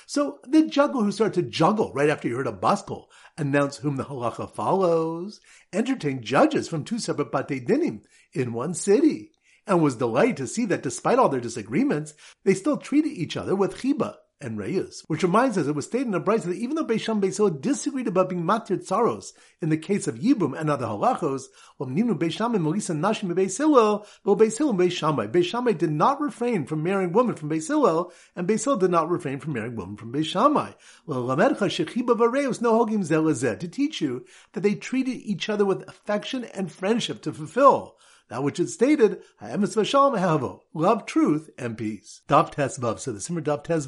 So 0.05 0.39
the 0.47 0.67
juggler 0.67 1.03
who 1.03 1.11
started 1.11 1.41
to 1.41 1.49
juggle 1.49 1.93
right 1.93 2.09
after 2.09 2.27
he 2.27 2.33
heard 2.33 2.47
a 2.47 2.51
buskel 2.51 3.05
announce 3.37 3.77
whom 3.77 3.97
the 3.97 4.05
halacha 4.05 4.53
follows, 4.53 5.39
entertained 5.73 6.23
judges 6.23 6.67
from 6.67 6.83
two 6.83 6.99
separate 6.99 7.31
batei 7.31 7.65
dinim 7.65 8.01
in 8.33 8.53
one 8.53 8.73
city, 8.73 9.31
and 9.67 9.81
was 9.81 9.95
delighted 9.95 10.37
to 10.37 10.47
see 10.47 10.65
that 10.65 10.83
despite 10.83 11.19
all 11.19 11.29
their 11.29 11.39
disagreements, 11.39 12.13
they 12.43 12.53
still 12.53 12.77
treated 12.77 13.11
each 13.11 13.35
other 13.37 13.55
with 13.55 13.77
chiba 13.77 14.15
and 14.41 14.57
Reyes, 14.57 15.03
which 15.07 15.23
reminds 15.23 15.57
us 15.57 15.67
it 15.67 15.75
was 15.75 15.85
stated 15.85 16.07
in 16.07 16.13
a 16.13 16.19
Brisa 16.19 16.43
that 16.43 16.57
even 16.57 16.75
though 16.75 16.85
Beisham 16.85 17.21
Beisil 17.21 17.61
disagreed 17.61 18.07
about 18.07 18.29
being 18.29 18.43
matir 18.43 18.77
tsaros 18.77 19.31
in 19.61 19.69
the 19.69 19.77
case 19.77 20.07
of 20.07 20.15
Yibum 20.15 20.59
and 20.59 20.69
other 20.69 20.85
halachos, 20.85 21.45
um, 21.79 21.95
Omninu 21.95 22.17
Beisham 22.19 22.53
and 22.53 22.63
Melissa 22.63 22.93
Nashim 22.93 23.33
Beisilel, 23.33 24.05
but 24.23 24.37
Beisil 24.37 24.69
and 24.71 24.79
Beishamai. 24.79 25.31
Beishamai 25.31 25.77
did 25.77 25.91
not 25.91 26.19
refrain 26.19 26.65
from 26.65 26.83
marrying 26.83 27.13
women 27.13 27.35
from 27.35 27.49
Beisilel, 27.49 28.11
and 28.35 28.47
Beisil 28.47 28.79
did 28.79 28.91
not 28.91 29.09
refrain 29.09 29.39
from 29.39 29.53
marrying 29.53 29.75
women 29.75 29.95
from 29.95 30.11
Beishamai. 30.11 30.75
Well 31.05 31.23
Lamerchash 31.23 32.61
no 32.61 32.85
Hogim 32.85 33.07
zelazet, 33.07 33.59
to 33.59 33.67
teach 33.67 34.01
you 34.01 34.25
that 34.53 34.61
they 34.61 34.75
treated 34.75 35.15
each 35.15 35.49
other 35.49 35.65
with 35.65 35.87
affection 35.87 36.43
and 36.45 36.71
friendship 36.71 37.21
to 37.21 37.33
fulfill 37.33 37.97
that 38.29 38.43
which 38.43 38.59
is 38.59 38.73
stated, 38.73 39.21
I 39.39 39.51
am 39.51 39.63
a 39.63 39.67
special 39.67 40.63
love 40.73 41.05
truth 41.05 41.49
and 41.57 41.77
peace. 41.77 42.21
Daf 42.27 42.51
Tes. 42.51 42.75
So 42.75 43.11
the 43.11 43.21
Simmer 43.21 43.41
Daf 43.41 43.63
Tes 43.63 43.87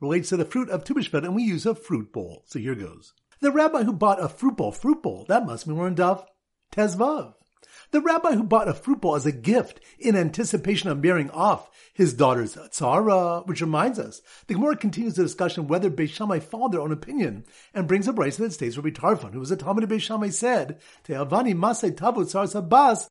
relates 0.00 0.28
to 0.30 0.36
the 0.36 0.44
fruit 0.44 0.68
of 0.68 0.84
Tu 0.84 0.94
B'Shvat, 0.94 1.24
and 1.24 1.34
we 1.34 1.42
use 1.42 1.66
a 1.66 1.74
fruit 1.74 2.12
bowl. 2.12 2.44
So 2.46 2.58
here 2.58 2.74
goes. 2.74 3.12
The 3.40 3.50
rabbi 3.50 3.82
who 3.82 3.92
bought 3.92 4.22
a 4.22 4.28
fruit 4.28 4.56
bowl, 4.56 4.72
fruit 4.72 5.02
bowl, 5.02 5.26
that 5.28 5.46
must 5.46 5.66
be 5.66 5.74
more 5.74 5.88
in 5.88 5.94
Daf 5.94 6.24
Tes. 6.70 6.96
The 7.92 8.00
rabbi 8.00 8.32
who 8.32 8.42
bought 8.42 8.68
a 8.68 8.72
fruit 8.74 9.02
bowl 9.02 9.16
as 9.16 9.26
a 9.26 9.32
gift 9.32 9.78
in 9.98 10.16
anticipation 10.16 10.88
of 10.88 11.02
marrying 11.02 11.30
off 11.30 11.68
his 11.92 12.14
daughter's 12.14 12.56
tzara, 12.56 13.46
which 13.46 13.60
reminds 13.60 13.98
us, 13.98 14.22
the 14.46 14.54
Gemara 14.54 14.78
continues 14.78 15.12
the 15.16 15.24
discussion 15.24 15.68
whether 15.68 15.90
Beis 15.90 16.08
Shammai 16.08 16.38
followed 16.38 16.72
their 16.72 16.80
own 16.80 16.90
opinion 16.90 17.44
and 17.74 17.86
brings 17.86 18.08
up 18.08 18.18
rights 18.18 18.38
that 18.38 18.54
states 18.54 18.78
Rabbi 18.78 18.88
Tarfon, 18.88 19.34
who 19.34 19.40
was 19.40 19.50
a 19.50 19.58
Talmud 19.58 19.84
of 19.84 19.90
Beis 19.90 20.00
Shammai, 20.00 20.30
said, 20.30 20.80
Te'avani 21.04 21.54
masay 21.54 21.94
tavu 21.94 22.26
tzar 22.26 22.46
sabas 22.46 23.10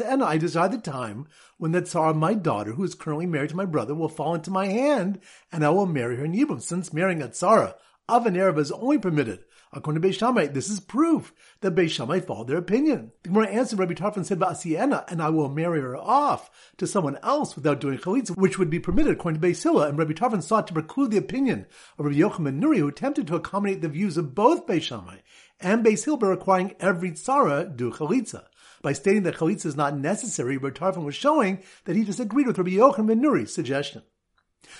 and 0.00 0.24
I 0.24 0.38
desire 0.38 0.68
the 0.68 0.78
time 0.78 1.28
when 1.58 1.70
the 1.70 1.82
tzara, 1.82 2.12
my 2.12 2.34
daughter, 2.34 2.72
who 2.72 2.82
is 2.82 2.96
currently 2.96 3.26
married 3.26 3.50
to 3.50 3.56
my 3.56 3.64
brother, 3.64 3.94
will 3.94 4.08
fall 4.08 4.34
into 4.34 4.50
my 4.50 4.66
hand, 4.66 5.20
and 5.52 5.64
I 5.64 5.70
will 5.70 5.86
marry 5.86 6.16
her 6.16 6.24
in 6.24 6.32
Yibum, 6.32 6.60
since 6.60 6.92
marrying 6.92 7.22
a 7.22 7.28
tzara 7.28 7.74
of 8.08 8.26
an 8.26 8.36
Arab 8.36 8.58
is 8.58 8.72
only 8.72 8.98
permitted 8.98 9.44
According 9.72 10.02
to 10.02 10.08
Beis 10.08 10.18
Shammai, 10.18 10.46
this 10.46 10.68
is 10.68 10.80
proof 10.80 11.32
that 11.60 11.76
Beis 11.76 11.90
Shammai 11.90 12.18
followed 12.18 12.48
their 12.48 12.56
opinion. 12.56 13.12
The 13.22 13.28
Gemara 13.28 13.48
answered 13.48 13.78
Rabbi 13.78 13.94
Tarfon 13.94 14.24
said, 14.24 14.40
Va'asiena, 14.40 15.04
and 15.08 15.22
I 15.22 15.30
will 15.30 15.48
marry 15.48 15.80
her 15.80 15.96
off 15.96 16.50
to 16.78 16.88
someone 16.88 17.18
else 17.22 17.54
without 17.54 17.80
doing 17.80 17.96
chalitza, 17.96 18.36
which 18.36 18.58
would 18.58 18.68
be 18.68 18.80
permitted 18.80 19.12
according 19.12 19.40
to 19.40 19.46
Beis 19.46 19.62
Hillel. 19.62 19.82
And 19.82 19.96
Rabbi 19.96 20.12
Tarfon 20.12 20.42
sought 20.42 20.66
to 20.66 20.74
preclude 20.74 21.12
the 21.12 21.18
opinion 21.18 21.66
of 21.98 22.06
Rabbi 22.06 22.18
Yochanan 22.18 22.60
Nuri, 22.60 22.78
who 22.78 22.88
attempted 22.88 23.28
to 23.28 23.36
accommodate 23.36 23.80
the 23.80 23.88
views 23.88 24.16
of 24.16 24.34
both 24.34 24.66
Beis 24.66 24.82
Shammai 24.82 25.18
and 25.60 25.84
Beis 25.84 26.04
Hillel 26.04 26.18
by 26.18 26.26
requiring 26.26 26.74
every 26.80 27.12
tzara 27.12 27.76
do 27.76 27.92
chalitza. 27.92 28.46
By 28.82 28.92
stating 28.92 29.22
that 29.24 29.36
chalitza 29.36 29.66
is 29.66 29.76
not 29.76 29.96
necessary, 29.96 30.56
Rabbi 30.56 30.76
Tarfon 30.76 31.04
was 31.04 31.14
showing 31.14 31.62
that 31.84 31.94
he 31.94 32.02
disagreed 32.02 32.48
with 32.48 32.58
Rabbi 32.58 32.70
Yochanan 32.70 33.20
Nuri's 33.20 33.54
suggestion. 33.54 34.02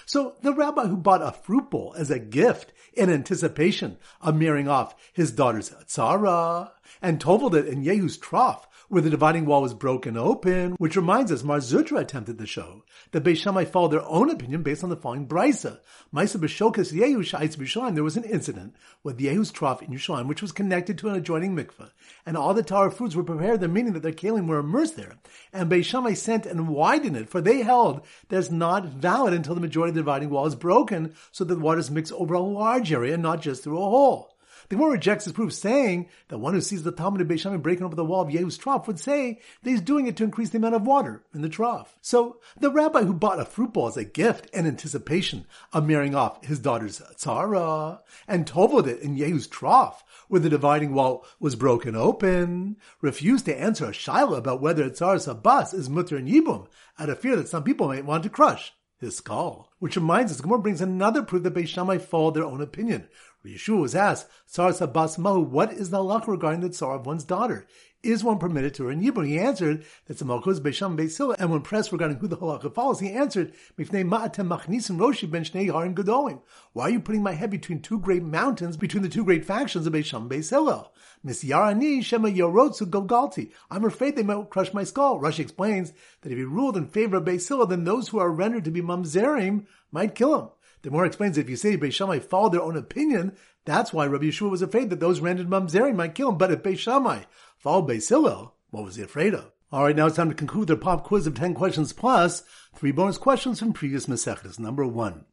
So 0.07 0.35
the 0.43 0.53
rabbi 0.53 0.87
who 0.87 0.97
bought 0.97 1.23
a 1.23 1.33
fruit 1.33 1.71
bowl 1.71 1.95
as 1.97 2.11
a 2.11 2.19
gift 2.19 2.73
in 2.93 3.11
anticipation 3.11 3.99
of 4.21 4.37
marrying 4.37 4.69
off 4.69 4.95
his 5.13 5.31
daughter's 5.31 5.71
tzara 5.71 6.73
and 7.01 7.21
toveled 7.21 7.55
it 7.55 7.67
in 7.67 7.85
Yehu's 7.85 8.19
trough 8.19 8.69
where 8.90 9.00
the 9.00 9.09
dividing 9.09 9.47
wall 9.47 9.62
was 9.62 9.73
broken 9.73 10.16
open, 10.16 10.73
which 10.73 10.97
reminds 10.97 11.30
us 11.30 11.42
Marzutra 11.42 12.00
attempted 12.00 12.37
to 12.37 12.44
show 12.44 12.82
that 13.12 13.23
Beis 13.23 13.68
followed 13.68 13.92
their 13.92 14.04
own 14.04 14.28
opinion 14.28 14.64
based 14.64 14.82
on 14.82 14.90
the 14.90 14.97
following 14.97 15.28
brisa. 15.28 15.78
Maisa 16.12 16.38
b'shokas 16.38 16.92
Yehu 16.92 17.18
sha'itz 17.18 17.56
b'Yushalayim. 17.56 17.94
There 17.94 18.02
was 18.02 18.16
an 18.16 18.25
incident 18.25 18.75
with 19.04 19.20
Yehu's 19.20 19.52
trough 19.52 19.80
in 19.80 19.90
Yerushalayim, 19.90 20.26
which 20.26 20.42
was 20.42 20.50
connected 20.50 20.99
to 20.99 21.09
an 21.09 21.14
adjoining 21.14 21.54
mikveh, 21.54 21.90
and 22.26 22.37
all 22.37 22.52
the 22.52 22.64
Torah 22.64 22.90
foods 22.90 23.14
were 23.14 23.22
prepared 23.22 23.61
there, 23.61 23.68
meaning 23.68 23.92
that 23.92 24.03
their 24.03 24.11
kalim 24.11 24.48
were 24.48 24.59
immersed 24.59 24.96
there. 24.96 25.18
And 25.53 25.70
Beis 25.70 26.16
sent 26.16 26.44
and 26.44 26.68
widened 26.68 27.16
it, 27.16 27.29
for 27.29 27.40
they 27.40 27.62
held 27.62 28.05
that 28.29 28.38
it's 28.38 28.50
not 28.50 28.87
valid 28.87 29.35
until 29.35 29.55
the 29.55 29.61
majority 29.61 29.90
of 29.90 29.94
the 29.94 30.00
dividing 30.00 30.31
wall 30.31 30.46
is 30.46 30.57
broken, 30.57 31.14
so 31.31 31.44
that 31.44 31.55
the 31.55 31.61
waters 31.61 31.92
mix 31.92 32.11
over 32.11 32.35
a 32.35 32.40
large 32.40 32.92
area, 32.92 33.16
not 33.16 33.40
just 33.40 33.62
through 33.62 33.79
a 33.79 33.83
hole. 33.83 34.35
The 34.70 34.76
Gemara 34.76 34.92
rejects 34.92 35.24
this 35.24 35.35
proof, 35.35 35.52
saying 35.52 36.09
that 36.28 36.38
one 36.38 36.54
who 36.54 36.61
sees 36.61 36.85
the 36.85 36.92
Talmud 36.92 37.20
of 37.20 37.26
Beishamim 37.26 37.61
breaking 37.61 37.85
over 37.85 37.96
the 37.96 38.04
wall 38.04 38.22
of 38.22 38.28
Yehu's 38.28 38.56
trough 38.56 38.87
would 38.87 39.00
say 39.00 39.40
that 39.64 39.70
he's 39.70 39.80
doing 39.80 40.06
it 40.06 40.16
to 40.18 40.22
increase 40.22 40.50
the 40.50 40.59
amount 40.59 40.76
of 40.76 40.87
water 40.87 41.24
in 41.35 41.42
the 41.42 41.48
trough. 41.48 41.98
So 42.00 42.38
the 42.56 42.70
rabbi 42.70 43.02
who 43.02 43.12
bought 43.12 43.40
a 43.40 43.44
fruit 43.44 43.72
bowl 43.72 43.88
as 43.88 43.96
a 43.96 44.04
gift 44.04 44.48
in 44.54 44.68
anticipation 44.68 45.46
of 45.72 45.88
marrying 45.88 46.14
off 46.14 46.44
his 46.44 46.61
daughter's 46.61 47.02
tzara 47.18 47.98
and 48.28 48.46
toveled 48.46 48.87
it 48.87 49.00
in 49.00 49.16
Yehu's 49.16 49.48
trough, 49.48 50.04
where 50.28 50.40
the 50.40 50.48
dividing 50.48 50.94
wall 50.94 51.26
was 51.40 51.56
broken 51.56 51.96
open, 51.96 52.76
refused 53.00 53.46
to 53.46 53.61
answer 53.61 53.87
a 53.87 53.90
shaila 53.90 54.38
about 54.38 54.61
whether 54.61 54.88
tzara's 54.88 55.26
abbas 55.26 55.74
is 55.74 55.90
mutter 55.90 56.16
and 56.16 56.28
yibum, 56.28 56.68
out 56.96 57.11
of 57.11 57.18
fear 57.18 57.35
that 57.35 57.48
some 57.48 57.64
people 57.64 57.88
might 57.88 58.04
want 58.04 58.22
to 58.22 58.30
crush 58.30 58.72
his 59.00 59.16
skull. 59.16 59.72
Which 59.78 59.96
reminds 59.96 60.30
us, 60.30 60.40
Gemara 60.40 60.59
brings 60.59 60.80
another 60.80 61.22
proof 61.22 61.42
that 61.42 61.54
Beis 61.54 61.68
Shammai 61.68 61.98
followed 61.98 62.35
their 62.35 62.44
own 62.44 62.61
opinion. 62.61 63.09
Yeshua 63.44 63.81
was 63.81 63.94
asked, 63.94 64.29
Tsar 64.46 64.70
Sabas 64.70 65.16
Mahu, 65.16 65.40
what 65.40 65.72
is 65.72 65.88
the 65.90 65.96
halacha 65.96 66.29
regarding 66.29 66.61
the 66.61 66.68
tsar 66.68 66.96
of 66.96 67.07
one's 67.07 67.24
daughter? 67.24 67.66
Is 68.03 68.24
one 68.24 68.38
permitted 68.38 68.74
to 68.74 68.85
her 68.85 68.92
in 68.92 69.03
Yibum? 69.03 69.26
He 69.26 69.38
answered 69.38 69.85
that 70.07 70.18
Samalko 70.18 70.48
is 70.48 70.61
Beisham 70.61 70.96
Beisila, 70.96 71.37
and 71.38 71.50
when 71.50 71.61
pressed 71.61 71.92
regarding 71.92 72.18
who 72.18 72.29
the 72.29 72.37
halacha 72.37 72.74
follows, 72.74 73.00
he 73.00 73.11
answered, 73.11 73.53
Mifnei 73.79 74.09
Ma'atem 74.09 74.48
Machnisim 74.48 74.98
Roshi 74.98 75.31
Ben 75.31 75.44
Shnei 75.44 75.70
Harim 75.70 75.94
Gedolim. 75.94 76.40
Why 76.72 76.85
are 76.85 76.90
you 76.90 77.00
putting 77.00 77.22
my 77.22 77.33
head 77.33 77.50
between 77.50 77.81
two 77.81 77.98
great 77.98 78.22
mountains, 78.22 78.79
between 78.79 79.03
the 79.03 79.09
two 79.09 79.24
great 79.24 79.44
factions 79.44 79.87
of 79.87 79.92
Beisham 79.92 80.29
Beisila? 80.29 80.88
Mis 81.22 81.44
Yarani 81.44 82.03
Shema 82.03 82.29
Yorotsu 82.29 82.88
Golgalti. 82.88 83.53
I'm 83.70 83.85
afraid 83.85 84.16
they 84.16 84.22
might 84.22 84.48
crush 84.48 84.72
my 84.72 84.85
skull. 84.85 85.20
Rashi 85.20 85.40
explains 85.40 85.92
that 86.22 86.33
if 86.33 86.38
he 86.38 86.44
ruled 86.44 86.79
in 86.79 86.88
favor 86.88 87.16
of 87.16 87.24
Beisila, 87.24 87.68
then 87.68 87.85
those 87.85 88.09
who 88.09 88.18
are 88.18 88.31
rendered 88.31 88.64
to 88.64 88.70
be 88.70 88.81
Mamzerim 88.81 89.66
might 89.92 90.14
kill 90.14 90.40
him. 90.40 90.48
The 90.83 90.90
more 90.90 91.05
explains 91.05 91.37
that 91.37 91.43
if 91.43 91.51
you 91.51 91.57
say 91.57 91.77
Beis 91.77 91.93
Shammai 91.93 92.21
followed 92.21 92.53
their 92.53 92.62
own 92.62 92.77
opinion, 92.77 93.37
that's 93.64 93.93
why 93.93 94.07
Rabbi 94.07 94.27
Yeshua 94.27 94.51
was 94.51 94.62
afraid 94.62 94.88
that 94.90 95.01
those 95.01 95.21
rendered 95.21 95.49
mamzerim 95.49 95.97
might 95.97 96.14
kill 96.14 96.31
him. 96.31 96.38
But 96.38 96.51
if 96.51 96.62
Beis 96.62 96.79
Shammai 96.79 97.25
followed 97.59 97.88
Beis 97.88 98.09
Hillel, 98.09 98.55
what 98.71 98.85
was 98.85 98.97
he 98.97 99.03
afraid 99.03 99.35
of? 99.35 99.53
All 99.73 99.85
right, 99.85 99.95
now 99.95 100.07
it's 100.07 100.16
time 100.16 100.31
to 100.31 100.35
conclude 100.35 100.69
their 100.69 100.77
pop 100.77 101.05
quiz 101.05 101.27
of 101.27 101.35
10 101.35 101.55
questions 101.55 101.93
plus 101.93 102.43
three 102.75 102.93
bonus 102.93 103.19
questions 103.19 103.59
from 103.59 103.73
previous 103.73 104.07
Masechtas. 104.07 104.59
Number 104.59 104.87
one. 104.87 105.27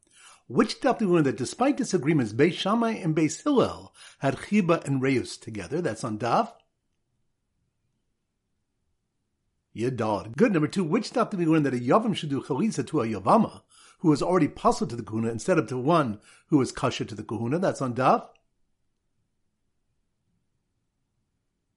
Which 0.47 0.79
daf 0.79 0.99
we 0.99 1.07
learn 1.07 1.23
that 1.23 1.37
despite 1.37 1.75
disagreements, 1.75 2.33
Beis 2.33 2.53
Shammai 2.53 2.91
and 2.91 3.15
Beis 3.15 3.43
Hillel 3.43 3.93
had 4.19 4.35
Chiba 4.35 4.83
and 4.85 5.01
Reus 5.01 5.37
together? 5.37 5.81
That's 5.81 6.03
on 6.03 6.19
daf. 6.19 6.51
Yadad. 9.75 10.37
Good. 10.37 10.53
Number 10.53 10.67
two. 10.67 10.83
Which 10.83 11.11
daf 11.11 11.33
we 11.33 11.45
learn 11.45 11.63
that 11.63 11.73
a 11.73 11.77
Yavam 11.77 12.15
should 12.15 12.29
do 12.29 12.41
Chalitza 12.41 12.85
to 12.87 13.01
a 13.01 13.07
Yavama 13.07 13.61
who 13.99 14.09
was 14.09 14.21
already 14.21 14.47
puzzled 14.47 14.89
to 14.91 14.95
the 14.95 15.03
kahuna 15.03 15.29
instead 15.29 15.57
of 15.57 15.67
to 15.67 15.77
one 15.77 16.19
who 16.47 16.57
was 16.57 16.71
kasha 16.71 17.05
to 17.05 17.15
the 17.15 17.23
kahuna. 17.23 17.59
That's 17.59 17.81
on 17.81 17.95
daf. 17.95 18.27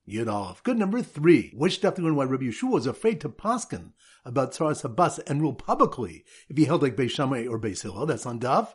Yud 0.09 0.63
Good 0.63 0.79
number 0.79 1.03
three. 1.03 1.53
Which 1.55 1.81
daf 1.81 1.99
why 1.99 2.25
Rabbi 2.25 2.45
Yeshua 2.45 2.71
was 2.71 2.87
afraid 2.87 3.21
to 3.21 3.29
paskin 3.29 3.93
about 4.25 4.53
Tzaras 4.53 4.83
Habas 4.83 5.21
and 5.27 5.41
rule 5.41 5.55
publicly 5.55 6.25
if 6.49 6.57
he 6.57 6.65
held 6.65 6.83
like 6.83 6.97
Beis 6.97 7.11
Shammai 7.11 7.47
or 7.47 7.59
Beis 7.59 7.83
Hillel. 7.83 8.07
That's 8.07 8.27
on 8.27 8.41
daf. 8.41 8.75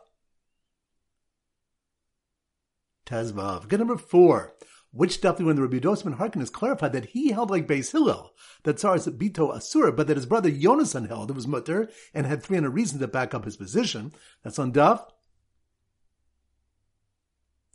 Tezvav. 3.06 3.68
Good 3.68 3.78
number 3.78 3.96
four 3.96 4.54
which 4.96 5.20
definitely 5.20 5.44
when 5.44 5.56
the 5.56 5.62
Rabbi 5.62 5.78
Dosman 5.78 6.16
Harkin 6.16 6.44
clarified 6.46 6.92
that 6.94 7.06
he 7.06 7.30
held 7.30 7.50
like 7.50 7.66
Beis 7.66 7.92
Hillel, 7.92 8.32
that 8.62 8.78
Tsar's 8.78 9.06
Bito 9.06 9.54
Asura, 9.54 9.92
but 9.92 10.06
that 10.06 10.16
his 10.16 10.24
brother 10.24 10.50
Yonasan 10.50 11.08
held 11.08 11.30
it 11.30 11.36
was 11.36 11.46
mutter 11.46 11.90
and 12.14 12.26
had 12.26 12.42
300 12.42 12.70
reasons 12.70 13.02
to 13.02 13.08
back 13.08 13.34
up 13.34 13.44
his 13.44 13.58
position. 13.58 14.12
That's 14.42 14.58
on 14.58 14.72
Daf. 14.72 15.04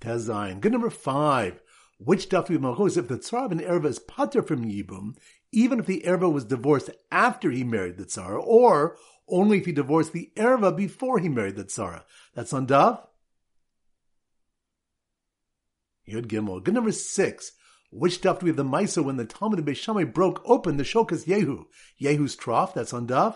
Tezain. 0.01 0.59
Good 0.59 0.71
number 0.71 0.89
five. 0.89 1.61
Which 1.99 2.31
we 2.31 2.35
have 2.35 2.45
if 2.47 3.07
the 3.07 3.19
tzara 3.19 3.45
of 3.45 3.51
an 3.51 3.59
erva 3.59 3.85
is 3.85 3.99
pater 3.99 4.41
from 4.41 4.65
yibum, 4.65 5.15
even 5.51 5.79
if 5.79 5.85
the 5.85 6.01
erva 6.03 6.33
was 6.33 6.45
divorced 6.45 6.89
after 7.11 7.51
he 7.51 7.63
married 7.63 7.97
the 7.97 8.05
tzara, 8.05 8.41
or 8.43 8.97
only 9.29 9.59
if 9.59 9.67
he 9.67 9.71
divorced 9.71 10.11
the 10.11 10.31
erva 10.35 10.75
before 10.75 11.19
he 11.19 11.29
married 11.29 11.55
the 11.55 11.63
tzara. 11.63 12.01
That's 12.33 12.53
on 12.53 12.65
daf. 12.65 13.05
Yud 16.11 16.27
Gimel. 16.27 16.63
Good 16.63 16.73
number 16.73 16.91
six. 16.91 17.53
Which 17.91 18.21
daf 18.21 18.39
do 18.39 18.45
we 18.45 18.49
have 18.49 18.57
the 18.57 18.63
Maisa 18.63 19.03
when 19.03 19.17
the 19.17 19.25
Talmud 19.25 19.59
of 19.59 19.65
Beishamai 19.65 20.13
broke 20.13 20.41
open 20.45 20.77
the 20.77 20.83
Shokas 20.83 21.25
Yehu? 21.25 21.65
Yehu's 22.01 22.35
trough, 22.35 22.73
that's 22.73 22.93
on 22.93 23.07
daf. 23.07 23.35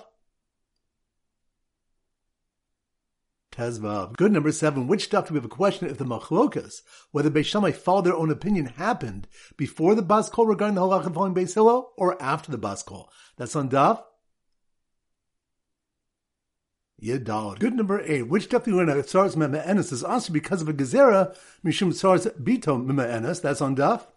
Tezvav. 3.52 4.16
Good 4.16 4.32
number 4.32 4.52
seven. 4.52 4.88
Which 4.88 5.10
daf 5.10 5.28
do 5.28 5.34
we 5.34 5.38
have 5.38 5.46
a 5.46 5.50
question 5.50 5.90
if 5.90 5.98
the 5.98 6.06
machlokas, 6.06 6.82
whether 7.12 7.30
Beishamai 7.30 7.74
followed 7.74 8.06
their 8.06 8.16
own 8.16 8.30
opinion, 8.30 8.66
happened 8.66 9.28
before 9.58 9.96
the 9.96 10.02
bas 10.02 10.30
kol 10.30 10.46
regarding 10.46 10.76
the 10.76 10.82
halach 10.82 11.14
following 11.14 11.34
Beis 11.34 11.54
Hillel 11.54 11.92
or 11.98 12.22
after 12.22 12.52
the 12.52 12.58
bas 12.58 12.84
kol? 12.84 13.10
That's 13.38 13.56
on 13.56 13.70
daf. 13.70 14.02
Yedal. 17.02 17.60
Good 17.60 17.74
number 17.74 18.02
eight. 18.02 18.24
Which 18.24 18.52
we 18.52 18.74
learn 18.74 18.88
that 18.88 18.98
Tzaras 18.98 19.36
Mema'enes 19.36 19.92
is 19.92 20.04
also 20.04 20.32
because 20.32 20.62
of 20.62 20.70
a 20.70 20.74
gezerah, 20.74 21.36
Mishum 21.64 21.90
Tzaras 21.90 22.28
Bito 22.42 22.84
Mema'enes? 22.84 23.42
That's 23.42 23.62
on 23.62 23.76
daf. 23.76 24.08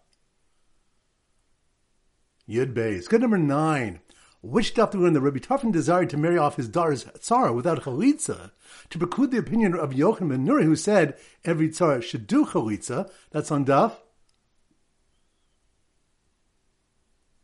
Yud 2.47 2.73
Beis. 2.73 3.07
Good 3.07 3.21
number 3.21 3.37
nine. 3.37 3.99
Which 4.41 4.73
daf 4.73 4.93
learn 4.93 5.13
that 5.13 5.21
Rabbi 5.21 5.39
Tarfon 5.39 5.73
desired 5.73 6.09
to 6.11 6.17
marry 6.17 6.37
off 6.37 6.55
his 6.55 6.69
daughter's 6.69 7.03
tzara 7.03 7.53
without 7.53 7.81
chalitza 7.83 8.51
to 8.89 8.97
preclude 8.97 9.31
the 9.31 9.37
opinion 9.37 9.75
of 9.75 9.91
Yochanan 9.91 10.29
ben 10.29 10.47
Nuri, 10.47 10.63
who 10.63 10.77
said 10.77 11.17
every 11.43 11.67
tzara 11.67 12.01
should 12.01 12.25
do 12.25 12.45
chalitza? 12.45 13.11
That's 13.31 13.51
on 13.51 13.65
daf. 13.65 13.97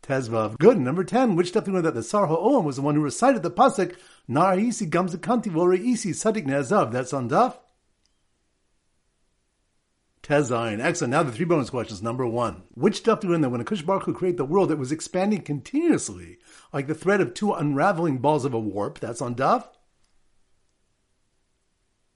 Tezvav. 0.06 0.58
Good. 0.58 0.78
Number 0.78 1.04
10. 1.04 1.36
Which 1.36 1.52
do 1.52 1.60
we 1.60 1.72
learn 1.72 1.82
that 1.82 1.94
the 1.94 2.02
Sar 2.02 2.26
Ha'olam 2.26 2.64
was 2.64 2.76
the 2.76 2.82
one 2.82 2.94
who 2.94 3.00
recited 3.02 3.42
the 3.42 3.50
pasuk 3.50 3.96
Nar 4.28 4.58
Isi 4.58 4.86
Gamzakanti 4.86 5.92
Isi 5.92 6.12
Sadik 6.12 6.46
Nezav? 6.46 6.92
That's 6.92 7.12
on 7.12 7.28
daf. 7.28 7.56
Tezayin. 10.22 10.82
Excellent. 10.82 11.12
Now 11.12 11.22
the 11.22 11.32
three 11.32 11.44
bonus 11.44 11.70
questions. 11.70 12.02
Number 12.02 12.26
one. 12.26 12.62
Which 12.74 12.96
stuff 12.96 13.20
do 13.20 13.28
we 13.28 13.34
know 13.34 13.42
that 13.42 13.50
when 13.50 13.60
a 13.60 13.64
Kush 13.64 13.82
Baruch 13.82 14.14
created 14.16 14.38
the 14.38 14.44
world 14.44 14.70
that 14.70 14.78
was 14.78 14.92
expanding 14.92 15.42
continuously, 15.42 16.38
like 16.72 16.86
the 16.86 16.94
thread 16.94 17.20
of 17.20 17.34
two 17.34 17.52
unraveling 17.52 18.18
balls 18.18 18.44
of 18.44 18.54
a 18.54 18.58
warp? 18.58 19.00
That's 19.00 19.22
on 19.22 19.34
Daf. 19.34 19.66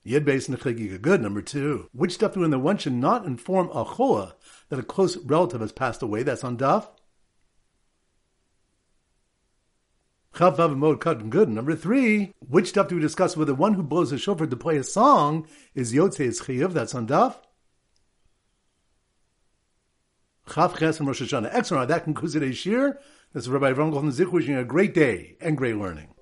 Yed 0.02 0.24
Beis 0.24 0.48
Nechagiga. 0.48 1.00
Good. 1.00 1.20
Number 1.20 1.42
two. 1.42 1.88
Which 1.92 2.14
stuff 2.14 2.34
do 2.34 2.40
we 2.40 2.46
know 2.46 2.52
that 2.52 2.58
one 2.60 2.78
should 2.78 2.94
not 2.94 3.26
inform 3.26 3.68
a 3.70 3.84
chola 3.84 4.34
that 4.68 4.78
a 4.78 4.84
close 4.84 5.16
relative 5.18 5.60
has 5.60 5.72
passed 5.72 6.02
away? 6.02 6.22
That's 6.22 6.44
on 6.44 6.56
Daf. 6.56 6.88
Chav 10.34 10.56
Moed 10.56 10.98
Katan 10.98 11.20
and 11.20 11.32
good. 11.32 11.48
Number 11.48 11.74
three, 11.74 12.32
which 12.38 12.68
stuff 12.68 12.88
do 12.88 12.94
we 12.94 13.00
discuss 13.00 13.36
whether 13.36 13.54
one 13.54 13.74
who 13.74 13.82
blows 13.82 14.12
a 14.12 14.18
shofar 14.18 14.46
to 14.46 14.56
play 14.56 14.76
a 14.76 14.84
song 14.84 15.46
is 15.74 15.92
Yotzei 15.92 16.28
Chiyav? 16.28 16.72
That's 16.72 16.94
on 16.94 17.06
Daf. 17.06 17.36
Chav 20.46 20.78
Ches 20.78 20.96
from 20.96 21.06
Rosh 21.06 21.22
Hashanah. 21.22 21.50
Excellent. 21.52 21.88
That 21.88 22.04
concludes 22.04 22.34
today's 22.34 22.56
shir. 22.56 22.98
This 23.32 23.44
is 23.44 23.48
Rabbi 23.48 23.72
Avram 23.72 23.92
Golden 23.92 24.12
Zik 24.12 24.32
wishing 24.32 24.56
a 24.56 24.64
great 24.64 24.94
day 24.94 25.36
and 25.40 25.56
great 25.56 25.76
learning. 25.76 26.14